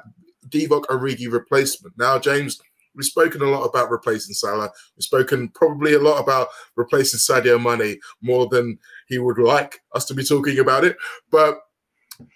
Divock 0.49 0.85
Origi 0.85 1.31
replacement. 1.31 1.95
Now, 1.97 2.17
James, 2.17 2.59
we've 2.95 3.05
spoken 3.05 3.41
a 3.41 3.45
lot 3.45 3.65
about 3.65 3.91
replacing 3.91 4.33
Salah. 4.33 4.71
We've 4.95 5.03
spoken 5.03 5.49
probably 5.49 5.93
a 5.93 5.99
lot 5.99 6.19
about 6.19 6.47
replacing 6.75 7.19
Sadio 7.19 7.61
Mane 7.61 7.99
more 8.21 8.47
than 8.47 8.79
he 9.07 9.19
would 9.19 9.37
like 9.37 9.79
us 9.93 10.05
to 10.05 10.15
be 10.15 10.23
talking 10.23 10.57
about 10.59 10.85
it. 10.85 10.97
But 11.29 11.59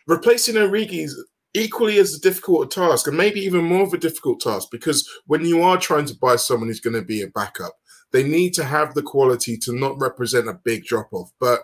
replacing 0.08 0.56
Origi's 0.56 1.22
equally 1.54 2.00
as 2.00 2.20
difficult 2.20 2.66
a 2.66 2.82
task, 2.82 3.08
and 3.08 3.18
maybe 3.18 3.40
even 3.40 3.64
more 3.64 3.84
of 3.84 3.94
a 3.94 3.98
difficult 3.98 4.40
task, 4.42 4.70
because 4.72 5.08
when 5.28 5.46
you 5.46 5.62
are 5.62 5.78
trying 5.78 6.06
to 6.06 6.16
buy 6.16 6.36
someone 6.36 6.68
who's 6.68 6.80
going 6.80 6.96
to 6.96 7.06
be 7.06 7.22
a 7.22 7.28
backup, 7.28 7.74
they 8.12 8.24
need 8.24 8.54
to 8.54 8.64
have 8.64 8.94
the 8.94 9.02
quality 9.02 9.58
to 9.58 9.74
not 9.74 10.00
represent 10.00 10.48
a 10.48 10.60
big 10.64 10.86
drop 10.86 11.12
off, 11.12 11.32
but 11.40 11.62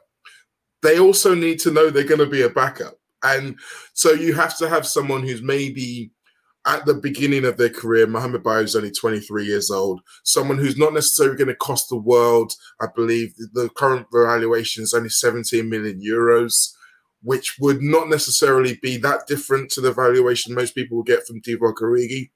they 0.82 1.00
also 1.00 1.36
need 1.36 1.60
to 1.60 1.72
know 1.72 1.90
they're 1.90 2.04
going 2.04 2.20
to 2.20 2.26
be 2.26 2.42
a 2.42 2.50
backup. 2.50 2.96
And 3.24 3.60
so 3.94 4.12
you 4.12 4.34
have 4.34 4.58
to 4.60 4.70
have 4.70 4.88
someone 4.88 5.24
who's 5.24 5.42
maybe 5.42 6.12
at 6.66 6.86
the 6.86 6.94
beginning 6.94 7.46
of 7.46 7.58
their 7.58 7.70
career. 7.70 8.08
Mohamed 8.08 8.44
Bayo 8.44 8.64
is 8.64 8.76
only 8.76 8.92
23 8.92 9.46
years 9.46 9.70
old, 9.70 10.02
someone 10.24 10.58
who's 10.58 10.78
not 10.78 10.94
necessarily 10.94 11.38
going 11.38 11.48
to 11.48 11.56
cost 11.56 11.90
the 11.90 11.98
world. 11.98 12.54
I 12.82 12.88
believe 12.96 13.34
the 13.54 13.70
current 13.76 14.08
valuation 14.12 14.84
is 14.84 14.94
only 14.94 15.10
17 15.10 15.70
million 15.70 16.02
euros 16.02 16.74
which 17.22 17.58
would 17.60 17.82
not 17.82 18.10
necessarily 18.10 18.80
be 18.82 18.98
that 18.98 19.28
different 19.28 19.70
to 19.72 19.82
the 19.82 19.94
valuation 19.94 20.54
most 20.54 20.76
people 20.76 20.98
will 20.98 21.04
get 21.04 21.26
from 21.26 21.42
Divock 21.42 21.76
Origi. 21.82 22.30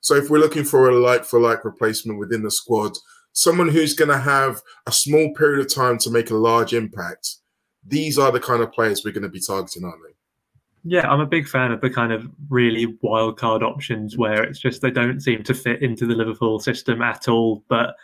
So 0.00 0.14
if 0.14 0.30
we're 0.30 0.38
looking 0.38 0.64
for 0.64 0.88
a 0.88 0.98
like 0.98 1.24
for 1.24 1.40
like 1.40 1.64
replacement 1.64 2.18
within 2.18 2.42
the 2.42 2.50
squad, 2.50 2.92
someone 3.32 3.68
who's 3.68 3.94
going 3.94 4.08
to 4.08 4.18
have 4.18 4.62
a 4.86 4.92
small 4.92 5.32
period 5.34 5.60
of 5.60 5.72
time 5.72 5.98
to 5.98 6.10
make 6.10 6.30
a 6.30 6.36
large 6.36 6.72
impact, 6.72 7.36
these 7.86 8.18
are 8.18 8.32
the 8.32 8.40
kind 8.40 8.62
of 8.62 8.72
players 8.72 9.02
we're 9.04 9.12
going 9.12 9.22
to 9.22 9.28
be 9.28 9.40
targeting, 9.40 9.84
aren't 9.84 10.02
they? 10.02 10.14
Yeah, 10.82 11.10
I'm 11.10 11.20
a 11.20 11.26
big 11.26 11.46
fan 11.46 11.72
of 11.72 11.82
the 11.82 11.90
kind 11.90 12.12
of 12.12 12.26
really 12.48 12.98
wild 13.02 13.38
card 13.38 13.62
options 13.62 14.16
where 14.16 14.42
it's 14.42 14.58
just 14.58 14.80
they 14.80 14.90
don't 14.90 15.20
seem 15.20 15.42
to 15.44 15.52
fit 15.52 15.82
into 15.82 16.06
the 16.06 16.14
Liverpool 16.14 16.58
system 16.58 17.02
at 17.02 17.28
all, 17.28 17.62
but 17.68 17.94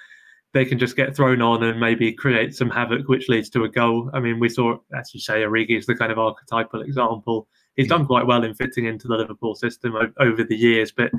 they 0.54 0.64
can 0.64 0.78
just 0.78 0.96
get 0.96 1.14
thrown 1.14 1.42
on 1.42 1.62
and 1.62 1.78
maybe 1.78 2.12
create 2.12 2.54
some 2.54 2.70
havoc, 2.70 3.08
which 3.08 3.28
leads 3.28 3.50
to 3.50 3.64
a 3.64 3.68
goal. 3.68 4.10
I 4.14 4.20
mean, 4.20 4.40
we 4.40 4.48
saw, 4.48 4.78
as 4.96 5.12
you 5.12 5.20
say, 5.20 5.42
Origi 5.42 5.76
is 5.76 5.86
the 5.86 5.94
kind 5.94 6.10
of 6.10 6.18
archetypal 6.18 6.82
example. 6.82 7.46
He's 7.74 7.88
done 7.88 8.04
mm. 8.04 8.06
quite 8.06 8.26
well 8.26 8.42
in 8.42 8.54
fitting 8.54 8.86
into 8.86 9.06
the 9.06 9.16
Liverpool 9.16 9.54
system 9.54 9.94
over 10.18 10.44
the 10.44 10.56
years, 10.56 10.92
but 10.92 11.10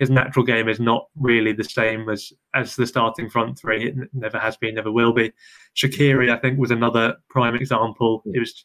his 0.00 0.10
natural 0.10 0.44
game 0.44 0.68
is 0.68 0.80
not 0.80 1.06
really 1.14 1.52
the 1.52 1.62
same 1.62 2.08
as 2.08 2.32
as 2.54 2.74
the 2.74 2.86
starting 2.86 3.28
front 3.28 3.58
three. 3.58 3.88
It 3.88 3.94
never 4.14 4.38
has 4.38 4.56
been, 4.56 4.74
never 4.74 4.90
will 4.90 5.12
be. 5.12 5.30
Shaqiri, 5.76 6.34
I 6.34 6.40
think, 6.40 6.58
was 6.58 6.70
another 6.70 7.16
prime 7.28 7.54
example. 7.54 8.22
It 8.24 8.40
was 8.40 8.64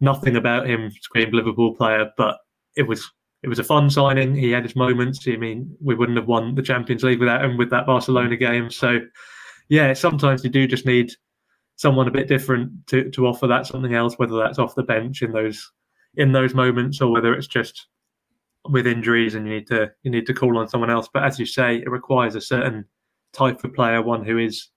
nothing 0.00 0.36
about 0.36 0.68
him 0.68 0.90
screamed 1.00 1.34
Liverpool 1.34 1.76
player, 1.76 2.10
but 2.16 2.38
it 2.74 2.84
was 2.84 3.08
it 3.42 3.48
was 3.48 3.58
a 3.58 3.64
fun 3.64 3.90
signing. 3.90 4.34
He 4.34 4.50
had 4.50 4.62
his 4.62 4.74
moments. 4.74 5.26
I 5.28 5.36
mean, 5.36 5.76
we 5.80 5.94
wouldn't 5.94 6.18
have 6.18 6.28
won 6.28 6.54
the 6.54 6.62
Champions 6.62 7.02
League 7.02 7.20
without 7.20 7.44
him 7.44 7.56
with 7.58 7.70
that 7.70 7.86
Barcelona 7.86 8.36
game. 8.36 8.70
So 8.70 9.00
yeah, 9.72 9.94
sometimes 9.94 10.44
you 10.44 10.50
do 10.50 10.66
just 10.66 10.84
need 10.84 11.14
someone 11.76 12.06
a 12.06 12.10
bit 12.10 12.28
different 12.28 12.86
to, 12.88 13.10
to 13.10 13.26
offer 13.26 13.46
that 13.46 13.66
something 13.66 13.94
else, 13.94 14.18
whether 14.18 14.36
that's 14.36 14.58
off 14.58 14.74
the 14.74 14.82
bench 14.82 15.22
in 15.22 15.32
those 15.32 15.72
in 16.16 16.32
those 16.32 16.52
moments 16.52 17.00
or 17.00 17.10
whether 17.10 17.32
it's 17.32 17.46
just 17.46 17.86
with 18.68 18.86
injuries 18.86 19.34
and 19.34 19.46
you 19.48 19.54
need 19.54 19.66
to 19.68 19.90
you 20.02 20.10
need 20.10 20.26
to 20.26 20.34
call 20.34 20.58
on 20.58 20.68
someone 20.68 20.90
else. 20.90 21.08
But 21.10 21.24
as 21.24 21.38
you 21.38 21.46
say, 21.46 21.76
it 21.76 21.90
requires 21.90 22.34
a 22.34 22.40
certain 22.42 22.84
type 23.32 23.64
of 23.64 23.72
player, 23.72 24.02
one 24.02 24.22
who 24.22 24.36
is 24.36 24.68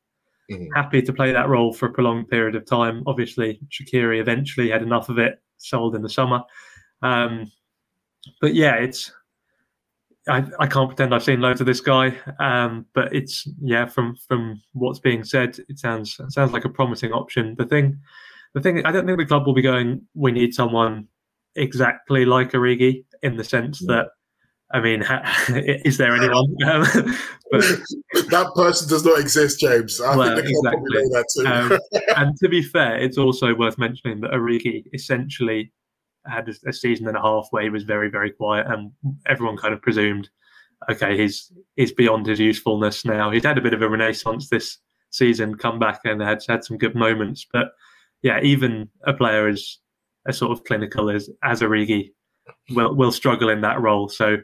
mm-hmm. 0.49 0.67
happy 0.73 1.01
to 1.01 1.11
play 1.11 1.33
that 1.33 1.49
role 1.49 1.73
for 1.73 1.87
a 1.87 1.93
prolonged 1.93 2.29
period 2.29 2.55
of 2.55 2.65
time. 2.65 3.03
Obviously, 3.05 3.59
Shaqiri 3.69 4.21
eventually 4.21 4.69
had 4.69 4.81
enough 4.81 5.09
of 5.09 5.19
it, 5.19 5.41
sold 5.57 5.93
in 5.93 6.03
the 6.03 6.09
summer. 6.09 6.41
Um, 7.01 7.51
but 8.39 8.55
yeah, 8.55 8.75
it's 8.75 9.11
I, 10.27 10.43
I 10.59 10.67
can't 10.67 10.89
pretend 10.89 11.13
I've 11.13 11.23
seen 11.23 11.41
loads 11.41 11.61
of 11.61 11.67
this 11.67 11.81
guy, 11.81 12.17
um, 12.39 12.85
but 12.93 13.13
it's 13.13 13.47
yeah. 13.61 13.85
From 13.85 14.15
from 14.27 14.61
what's 14.73 14.99
being 14.99 15.23
said, 15.23 15.57
it 15.69 15.77
sounds 15.77 16.19
it 16.19 16.31
sounds 16.31 16.51
like 16.51 16.65
a 16.65 16.69
promising 16.69 17.11
option. 17.11 17.55
The 17.57 17.65
thing, 17.65 17.99
the 18.53 18.61
thing, 18.61 18.83
I 18.85 18.91
don't 18.91 19.05
think 19.05 19.19
the 19.19 19.25
club 19.25 19.45
will 19.45 19.53
be 19.53 19.61
going. 19.61 20.01
We 20.15 20.31
need 20.31 20.53
someone 20.53 21.07
exactly 21.55 22.25
like 22.25 22.51
Origi 22.51 23.05
in 23.23 23.37
the 23.37 23.43
sense 23.43 23.81
yeah. 23.81 23.95
that, 23.95 24.07
I 24.71 24.81
mean, 24.81 25.03
is 25.85 25.97
there 25.97 26.15
anyone? 26.15 26.55
Um, 26.65 27.17
but 27.51 27.61
that 28.31 28.51
person 28.55 28.89
does 28.89 29.05
not 29.05 29.19
exist, 29.19 29.59
James. 29.59 30.01
I 30.01 30.15
well, 30.15 30.37
exactly. 30.39 31.45
Um, 31.45 31.79
and 32.17 32.35
to 32.37 32.49
be 32.49 32.63
fair, 32.63 32.97
it's 32.97 33.19
also 33.19 33.53
worth 33.53 33.77
mentioning 33.77 34.19
that 34.21 34.31
Origi 34.31 34.83
essentially 34.93 35.71
had 36.27 36.49
a, 36.49 36.73
season 36.73 37.07
and 37.07 37.17
a 37.17 37.21
half 37.21 37.47
where 37.51 37.63
he 37.63 37.69
was 37.69 37.83
very, 37.83 38.09
very 38.09 38.31
quiet, 38.31 38.67
and 38.67 38.91
everyone 39.27 39.57
kind 39.57 39.73
of 39.73 39.81
presumed, 39.81 40.29
okay, 40.89 41.17
he's 41.17 41.51
he's 41.75 41.91
beyond 41.91 42.25
his 42.25 42.39
usefulness 42.39 43.05
now. 43.05 43.31
He's 43.31 43.45
had 43.45 43.57
a 43.57 43.61
bit 43.61 43.73
of 43.73 43.81
a 43.81 43.89
renaissance 43.89 44.49
this 44.49 44.77
season, 45.11 45.55
come 45.55 45.79
back 45.79 46.01
and 46.03 46.21
had 46.21 46.43
had 46.47 46.63
some 46.63 46.77
good 46.77 46.95
moments, 46.95 47.45
but 47.51 47.67
yeah, 48.21 48.39
even 48.41 48.89
a 49.05 49.13
player 49.13 49.47
as 49.47 49.79
as 50.27 50.37
sort 50.37 50.51
of 50.51 50.63
clinical 50.63 51.09
as 51.09 51.29
as 51.43 51.61
Origi 51.61 52.11
will 52.71 52.95
will 52.95 53.11
struggle 53.11 53.49
in 53.49 53.61
that 53.61 53.79
role. 53.81 54.09
So 54.09 54.37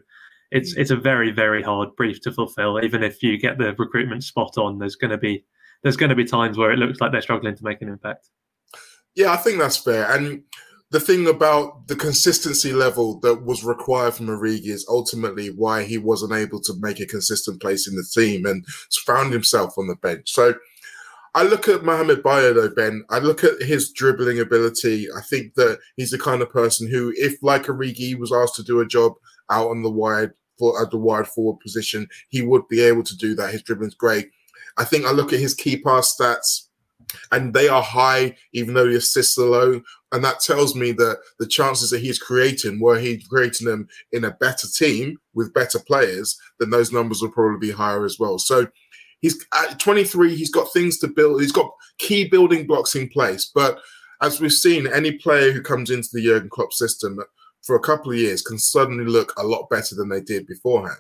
it's 0.52 0.76
mm. 0.76 0.80
it's 0.80 0.92
a 0.92 0.96
very 0.96 1.32
very 1.32 1.64
hard 1.64 1.96
brief 1.96 2.22
to 2.22 2.32
fulfill. 2.32 2.84
Even 2.84 3.04
if 3.04 3.24
you 3.24 3.38
get 3.38 3.58
the 3.58 3.74
recruitment 3.78 4.24
spot 4.24 4.58
on, 4.58 4.78
there's 4.78 4.96
going 4.96 5.12
to 5.12 5.18
be 5.18 5.46
there's 5.84 5.98
going 5.98 6.10
to 6.10 6.16
be 6.16 6.26
times 6.26 6.58
where 6.58 6.72
it 6.72 6.80
looks 6.80 7.02
like 7.02 7.12
they're 7.12 7.22
struggling 7.22 7.56
to 7.56 7.64
make 7.64 7.82
an 7.82 7.90
impact. 7.90 8.30
Yeah, 9.16 9.32
I 9.32 9.38
think 9.38 9.60
that's 9.60 9.78
fair. 9.78 10.12
And 10.12 10.44
the 10.92 11.00
thing 11.00 11.28
about 11.28 11.88
the 11.88 11.96
consistency 11.96 12.74
level 12.74 13.20
that 13.22 13.44
was 13.46 13.64
required 13.64 14.14
from 14.14 14.28
Origi 14.28 14.68
is 14.68 14.86
ultimately 14.90 15.48
why 15.48 15.84
he 15.84 15.98
wasn't 15.98 16.34
able 16.34 16.60
to 16.62 16.74
make 16.80 17.00
a 17.00 17.06
consistent 17.06 17.62
place 17.62 17.88
in 17.88 17.96
the 17.96 18.06
team 18.14 18.46
and 18.46 18.66
found 19.06 19.32
himself 19.32 19.78
on 19.78 19.88
the 19.88 19.96
bench. 19.96 20.30
So 20.30 20.54
I 21.34 21.44
look 21.44 21.70
at 21.70 21.86
Mohamed 21.86 22.22
Bayo 22.24 22.54
though, 22.54 22.70
Ben. 22.70 23.06
I 23.10 23.20
look 23.20 23.42
at 23.46 23.62
his 23.62 23.92
dribbling 23.92 24.42
ability. 24.42 25.08
I 25.18 25.22
think 25.22 25.56
that 25.56 25.80
he's 25.96 26.12
the 26.12 26.20
kind 26.20 26.42
of 26.42 26.50
person 26.50 26.90
who, 26.90 27.14
if 27.16 27.42
like 27.42 27.64
Origi 27.64 28.20
was 28.20 28.34
asked 28.34 28.56
to 28.56 28.64
do 28.64 28.82
a 28.82 28.86
job 28.86 29.14
out 29.50 29.70
on 29.70 29.84
the 29.84 29.90
wide 29.90 30.32
for 30.60 30.82
at 30.82 30.92
the 30.92 30.98
wide 30.98 31.28
forward 31.28 31.62
position, 31.62 32.06
he 32.28 32.42
would 32.42 32.68
be 32.68 32.82
able 32.82 33.04
to 33.04 33.16
do 33.16 33.34
that. 33.36 33.52
His 33.52 33.64
dribbling's 33.64 33.96
great. 33.96 34.30
I 34.78 34.84
think 34.84 35.06
I 35.06 35.12
look 35.12 35.32
at 35.32 35.40
his 35.40 35.54
key 35.54 35.78
pass 35.78 36.18
stats 36.20 36.68
and 37.32 37.54
they 37.54 37.68
are 37.68 37.82
high, 37.82 38.36
even 38.54 38.74
though 38.74 38.88
the 38.88 38.98
assists 38.98 39.38
are 39.38 39.46
low. 39.46 39.82
And 40.12 40.24
that 40.24 40.40
tells 40.42 40.76
me 40.76 40.92
that 40.94 41.20
the 41.40 41.48
chances 41.48 41.90
that 41.90 42.02
he's 42.02 42.20
creating, 42.20 42.80
were 42.80 43.00
he 43.00 43.24
creating 43.30 43.68
them 43.68 43.88
in 44.12 44.26
a 44.26 44.32
better 44.32 44.68
team 44.68 45.18
with 45.34 45.54
better 45.54 45.80
players, 45.80 46.38
then 46.60 46.70
those 46.70 46.92
numbers 46.92 47.22
will 47.22 47.32
probably 47.32 47.68
be 47.68 47.74
higher 47.74 48.04
as 48.06 48.20
well. 48.20 48.38
So 48.38 48.68
he's 49.22 49.46
at 49.54 49.80
23, 49.80 50.36
he's 50.36 50.52
got 50.52 50.72
things 50.74 50.98
to 51.00 51.08
build, 51.08 51.42
he's 51.42 51.52
got 51.52 51.72
key 51.98 52.28
building 52.28 52.68
blocks 52.68 52.96
in 52.96 53.08
place. 53.10 53.50
But 53.54 53.80
as 54.22 54.40
we've 54.40 54.52
seen, 54.52 54.88
any 54.88 55.14
player 55.14 55.52
who 55.52 55.62
comes 55.62 55.90
into 55.90 56.10
the 56.12 56.24
Jurgen 56.24 56.50
Klopp 56.50 56.74
system 56.74 57.20
for 57.64 57.76
a 57.76 57.82
couple 57.82 58.12
of 58.12 58.18
years 58.18 58.42
can 58.42 58.58
suddenly 58.58 59.06
look 59.06 59.34
a 59.38 59.44
lot 59.44 59.70
better 59.70 59.96
than 59.96 60.10
they 60.10 60.22
did 60.22 60.46
beforehand. 60.48 61.00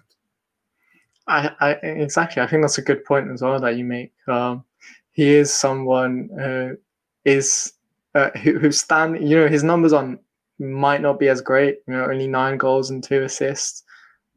I, 1.27 1.51
I 1.59 1.71
exactly. 1.83 2.41
I 2.41 2.47
think 2.47 2.63
that's 2.63 2.77
a 2.77 2.83
good 2.83 3.05
point 3.05 3.29
as 3.29 3.41
well 3.41 3.59
that 3.59 3.77
you 3.77 3.85
make. 3.85 4.11
Um, 4.27 4.63
he 5.11 5.35
is 5.35 5.53
someone 5.53 6.29
who 6.37 6.77
is 7.25 7.73
uh, 8.15 8.29
who, 8.41 8.59
who 8.59 8.71
stand. 8.71 9.27
You 9.27 9.37
know, 9.37 9.47
his 9.47 9.63
numbers 9.63 9.93
on 9.93 10.19
might 10.59 11.01
not 11.01 11.19
be 11.19 11.29
as 11.29 11.41
great. 11.41 11.79
You 11.87 11.93
know, 11.93 12.05
only 12.05 12.27
nine 12.27 12.57
goals 12.57 12.89
and 12.89 13.03
two 13.03 13.23
assists, 13.23 13.83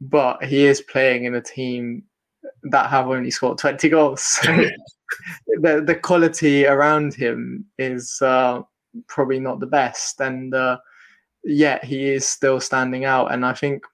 but 0.01 0.43
he 0.43 0.65
is 0.65 0.81
playing 0.81 1.25
in 1.25 1.35
a 1.35 1.41
team 1.41 2.03
that 2.63 2.89
have 2.89 3.07
only 3.07 3.31
scored 3.31 3.57
twenty 3.57 3.89
goals. 3.89 4.39
So 5.07 5.57
the 5.61 5.83
the 5.85 5.95
quality 5.95 6.65
around 6.65 7.13
him 7.13 7.65
is 7.77 8.19
uh, 8.21 8.61
probably 9.07 9.39
not 9.39 9.59
the 9.59 9.67
best, 9.67 10.19
and 10.19 10.53
uh, 10.53 10.77
yet 11.43 11.83
he 11.83 12.09
is 12.09 12.27
still 12.27 12.59
standing 12.59 13.05
out. 13.05 13.31
And 13.31 13.45
I 13.45 13.53
think 13.53 13.85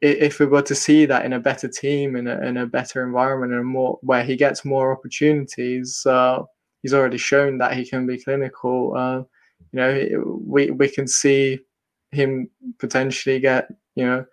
if 0.00 0.38
we 0.38 0.46
were 0.46 0.62
to 0.62 0.74
see 0.74 1.06
that 1.06 1.24
in 1.24 1.32
a 1.32 1.40
better 1.40 1.68
team, 1.68 2.16
in 2.16 2.26
a, 2.26 2.40
in 2.42 2.58
a 2.58 2.66
better 2.66 3.04
environment, 3.04 3.52
and 3.52 3.66
more 3.66 3.98
where 4.02 4.24
he 4.24 4.36
gets 4.36 4.64
more 4.64 4.92
opportunities, 4.92 6.04
uh, 6.06 6.42
he's 6.82 6.94
already 6.94 7.16
shown 7.16 7.58
that 7.58 7.76
he 7.76 7.84
can 7.84 8.06
be 8.06 8.22
clinical. 8.22 8.94
Uh, 8.96 9.22
you 9.72 9.80
know, 9.80 10.40
we 10.46 10.70
we 10.70 10.88
can 10.88 11.06
see 11.06 11.60
him 12.12 12.48
potentially 12.78 13.40
get 13.40 13.68
you 13.94 14.04
know 14.04 14.24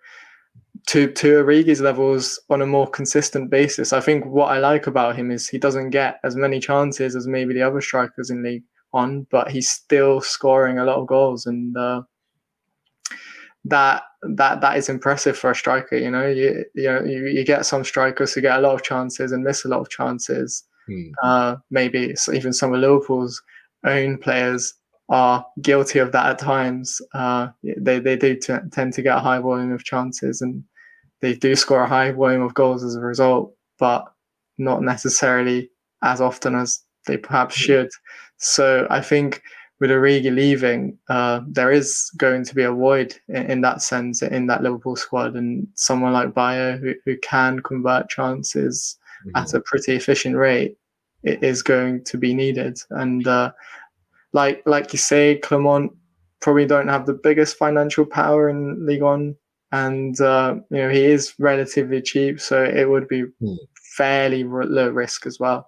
to 0.86 1.10
to 1.12 1.42
Origi's 1.42 1.80
levels 1.80 2.38
on 2.50 2.60
a 2.60 2.66
more 2.66 2.86
consistent 2.88 3.50
basis. 3.50 3.92
I 3.92 4.00
think 4.00 4.26
what 4.26 4.52
I 4.52 4.58
like 4.58 4.86
about 4.86 5.16
him 5.16 5.30
is 5.30 5.48
he 5.48 5.58
doesn't 5.58 5.90
get 5.90 6.20
as 6.24 6.36
many 6.36 6.60
chances 6.60 7.16
as 7.16 7.26
maybe 7.26 7.54
the 7.54 7.62
other 7.62 7.80
strikers 7.80 8.30
in 8.30 8.42
Ligue 8.42 8.64
1, 8.90 9.26
but 9.30 9.50
he's 9.50 9.70
still 9.70 10.20
scoring 10.20 10.78
a 10.78 10.84
lot 10.84 10.96
of 10.96 11.06
goals 11.06 11.46
and. 11.46 11.76
Uh, 11.76 12.02
that 13.64 14.02
that 14.22 14.60
that 14.60 14.76
is 14.76 14.88
impressive 14.88 15.36
for 15.36 15.50
a 15.50 15.54
striker. 15.54 15.96
You 15.96 16.10
know, 16.10 16.26
you 16.26 16.64
you 16.74 16.84
know 16.84 17.02
you, 17.02 17.26
you 17.26 17.44
get 17.44 17.66
some 17.66 17.84
strikers 17.84 18.32
who 18.32 18.40
get 18.40 18.58
a 18.58 18.60
lot 18.60 18.74
of 18.74 18.82
chances 18.82 19.32
and 19.32 19.44
miss 19.44 19.64
a 19.64 19.68
lot 19.68 19.80
of 19.80 19.90
chances. 19.90 20.64
Hmm. 20.86 21.10
Uh, 21.22 21.56
maybe 21.70 22.14
even 22.32 22.52
some 22.52 22.74
of 22.74 22.80
Liverpool's 22.80 23.42
own 23.86 24.18
players 24.18 24.74
are 25.08 25.44
guilty 25.62 25.98
of 25.98 26.12
that 26.12 26.26
at 26.26 26.38
times. 26.38 27.00
Uh, 27.14 27.48
they 27.62 27.98
they 27.98 28.16
do 28.16 28.36
t- 28.36 28.54
tend 28.72 28.92
to 28.94 29.02
get 29.02 29.16
a 29.16 29.20
high 29.20 29.38
volume 29.38 29.72
of 29.72 29.84
chances 29.84 30.40
and 30.40 30.64
they 31.20 31.34
do 31.34 31.56
score 31.56 31.82
a 31.82 31.88
high 31.88 32.10
volume 32.12 32.42
of 32.42 32.54
goals 32.54 32.84
as 32.84 32.96
a 32.96 33.00
result, 33.00 33.54
but 33.78 34.04
not 34.58 34.82
necessarily 34.82 35.70
as 36.02 36.20
often 36.20 36.54
as 36.54 36.80
they 37.06 37.16
perhaps 37.16 37.56
hmm. 37.56 37.64
should. 37.64 37.90
So 38.38 38.86
I 38.90 39.00
think 39.00 39.42
with 39.80 39.90
Origi 39.90 40.34
leaving, 40.34 40.98
uh, 41.08 41.40
there 41.48 41.70
is 41.70 42.10
going 42.16 42.44
to 42.44 42.54
be 42.54 42.62
a 42.62 42.72
void 42.72 43.14
in, 43.28 43.50
in, 43.50 43.60
that 43.62 43.82
sense 43.82 44.22
in 44.22 44.46
that 44.46 44.62
Liverpool 44.62 44.96
squad, 44.96 45.34
and 45.34 45.66
someone 45.74 46.12
like 46.12 46.34
Bayo 46.34 46.76
who, 46.76 46.94
who 47.04 47.16
can 47.18 47.60
convert 47.60 48.08
chances 48.08 48.96
mm-hmm. 49.26 49.36
at 49.36 49.52
a 49.52 49.60
pretty 49.60 49.92
efficient 49.92 50.36
rate 50.36 50.76
it 51.24 51.42
is 51.42 51.62
going 51.62 52.04
to 52.04 52.18
be 52.18 52.34
needed. 52.34 52.78
And 52.90 53.26
uh, 53.26 53.52
like 54.32 54.62
like 54.66 54.92
you 54.92 54.98
say, 54.98 55.36
Clermont 55.36 55.92
probably 56.40 56.66
don't 56.66 56.88
have 56.88 57.06
the 57.06 57.14
biggest 57.14 57.56
financial 57.56 58.04
power 58.04 58.48
in 58.48 58.86
Ligue 58.86 59.02
1, 59.02 59.34
and 59.72 60.20
uh, 60.20 60.56
you 60.70 60.78
know 60.78 60.90
he 60.90 61.04
is 61.04 61.34
relatively 61.38 62.02
cheap, 62.02 62.40
so 62.40 62.62
it 62.62 62.88
would 62.88 63.08
be 63.08 63.24
mm. 63.42 63.56
fairly 63.96 64.44
low 64.44 64.90
risk 64.90 65.26
as 65.26 65.40
well. 65.40 65.66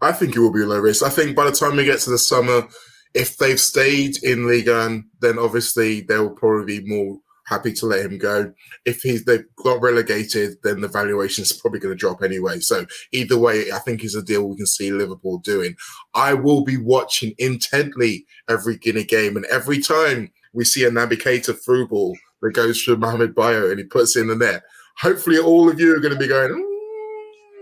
I 0.00 0.12
think 0.12 0.34
it 0.34 0.40
will 0.40 0.52
be 0.52 0.64
low 0.64 0.78
risk. 0.78 1.02
I 1.02 1.10
think 1.10 1.36
by 1.36 1.44
the 1.44 1.52
time 1.52 1.76
we 1.76 1.84
get 1.84 2.00
to 2.00 2.10
the 2.10 2.18
summer, 2.18 2.66
if 3.14 3.36
they've 3.36 3.60
stayed 3.60 4.22
in 4.22 4.46
Ligue 4.46 4.68
1, 4.68 5.04
then 5.20 5.38
obviously 5.38 6.00
they'll 6.00 6.30
probably 6.30 6.80
be 6.80 6.88
more 6.88 7.18
happy 7.46 7.72
to 7.72 7.86
let 7.86 8.04
him 8.04 8.18
go. 8.18 8.52
If 8.84 9.02
he's 9.02 9.24
they've 9.24 9.44
got 9.56 9.82
relegated, 9.82 10.56
then 10.62 10.80
the 10.80 10.88
valuation 10.88 11.42
is 11.42 11.52
probably 11.52 11.80
going 11.80 11.94
to 11.94 11.98
drop 11.98 12.22
anyway. 12.22 12.60
So 12.60 12.86
either 13.12 13.38
way, 13.38 13.70
I 13.72 13.78
think 13.78 14.04
is 14.04 14.14
a 14.14 14.22
deal 14.22 14.48
we 14.48 14.56
can 14.56 14.66
see 14.66 14.92
Liverpool 14.92 15.38
doing. 15.38 15.76
I 16.14 16.34
will 16.34 16.64
be 16.64 16.76
watching 16.76 17.34
intently 17.38 18.26
every 18.48 18.76
Guinea 18.76 19.04
game, 19.04 19.36
and 19.36 19.46
every 19.46 19.80
time 19.80 20.32
we 20.52 20.64
see 20.64 20.84
a 20.84 20.90
Keita 20.90 21.62
through 21.64 21.88
ball 21.88 22.16
that 22.40 22.54
goes 22.54 22.82
through 22.82 22.96
Mohamed 22.96 23.34
Bayo 23.34 23.70
and 23.70 23.78
he 23.78 23.84
puts 23.84 24.16
in 24.16 24.28
the 24.28 24.36
net, 24.36 24.62
hopefully 24.98 25.38
all 25.38 25.68
of 25.68 25.80
you 25.80 25.94
are 25.94 26.00
going 26.00 26.14
to 26.14 26.20
be 26.20 26.28
going. 26.28 26.50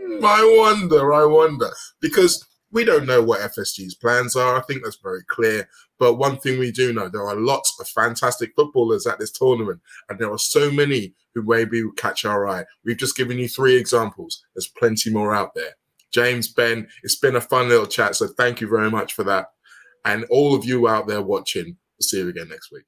Mm, 0.05 0.25
I 0.25 0.57
wonder, 0.59 1.13
I 1.13 1.25
wonder, 1.25 1.71
because 2.01 2.45
we 2.73 2.85
don't 2.85 3.07
know 3.07 3.23
what 3.23 3.41
FSG's 3.41 3.95
plans 3.95 4.37
are. 4.37 4.57
I 4.57 4.63
think 4.63 4.83
that's 4.83 4.99
very 5.03 5.23
clear. 5.29 5.69
But 5.99 6.15
one 6.15 6.39
thing 6.39 6.59
we 6.59 6.71
do 6.71 6.93
know, 6.93 7.09
there 7.09 7.27
are 7.27 7.37
lots 7.37 7.79
of 7.81 7.89
fantastic 7.89 8.53
footballers 8.57 9.07
at 9.07 9.19
this 9.19 9.33
tournament, 9.33 9.81
and 10.09 10.19
there 10.19 10.31
are 10.31 10.39
so 10.39 10.71
many 10.71 11.15
who 11.35 11.43
maybe 11.43 11.83
catch 11.97 12.25
our 12.25 12.49
eye. 12.49 12.65
We've 12.85 12.97
just 12.97 13.17
given 13.17 13.39
you 13.39 13.49
three 13.49 13.77
examples. 13.77 14.45
There's 14.55 14.69
plenty 14.69 15.11
more 15.11 15.35
out 15.35 15.55
there. 15.55 15.73
James, 16.13 16.49
Ben, 16.49 16.89
it's 17.03 17.17
been 17.17 17.37
a 17.37 17.41
fun 17.41 17.69
little 17.69 17.87
chat, 17.87 18.17
so 18.17 18.27
thank 18.27 18.61
you 18.61 18.69
very 18.69 18.91
much 18.91 19.13
for 19.13 19.25
that. 19.25 19.49
And 20.05 20.25
all 20.31 20.55
of 20.55 20.65
you 20.65 20.89
out 20.89 21.07
there 21.07 21.23
watching, 21.23 21.67
we'll 21.67 22.01
see 22.01 22.19
you 22.19 22.29
again 22.29 22.49
next 22.49 22.73
week. 22.73 22.85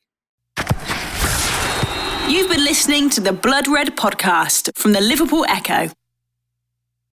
You've 2.28 2.48
been 2.48 2.64
listening 2.64 3.10
to 3.10 3.20
the 3.20 3.32
Blood 3.32 3.68
Red 3.68 3.96
podcast 3.96 4.70
from 4.76 4.92
the 4.92 5.00
Liverpool 5.00 5.44
Echo. 5.48 5.90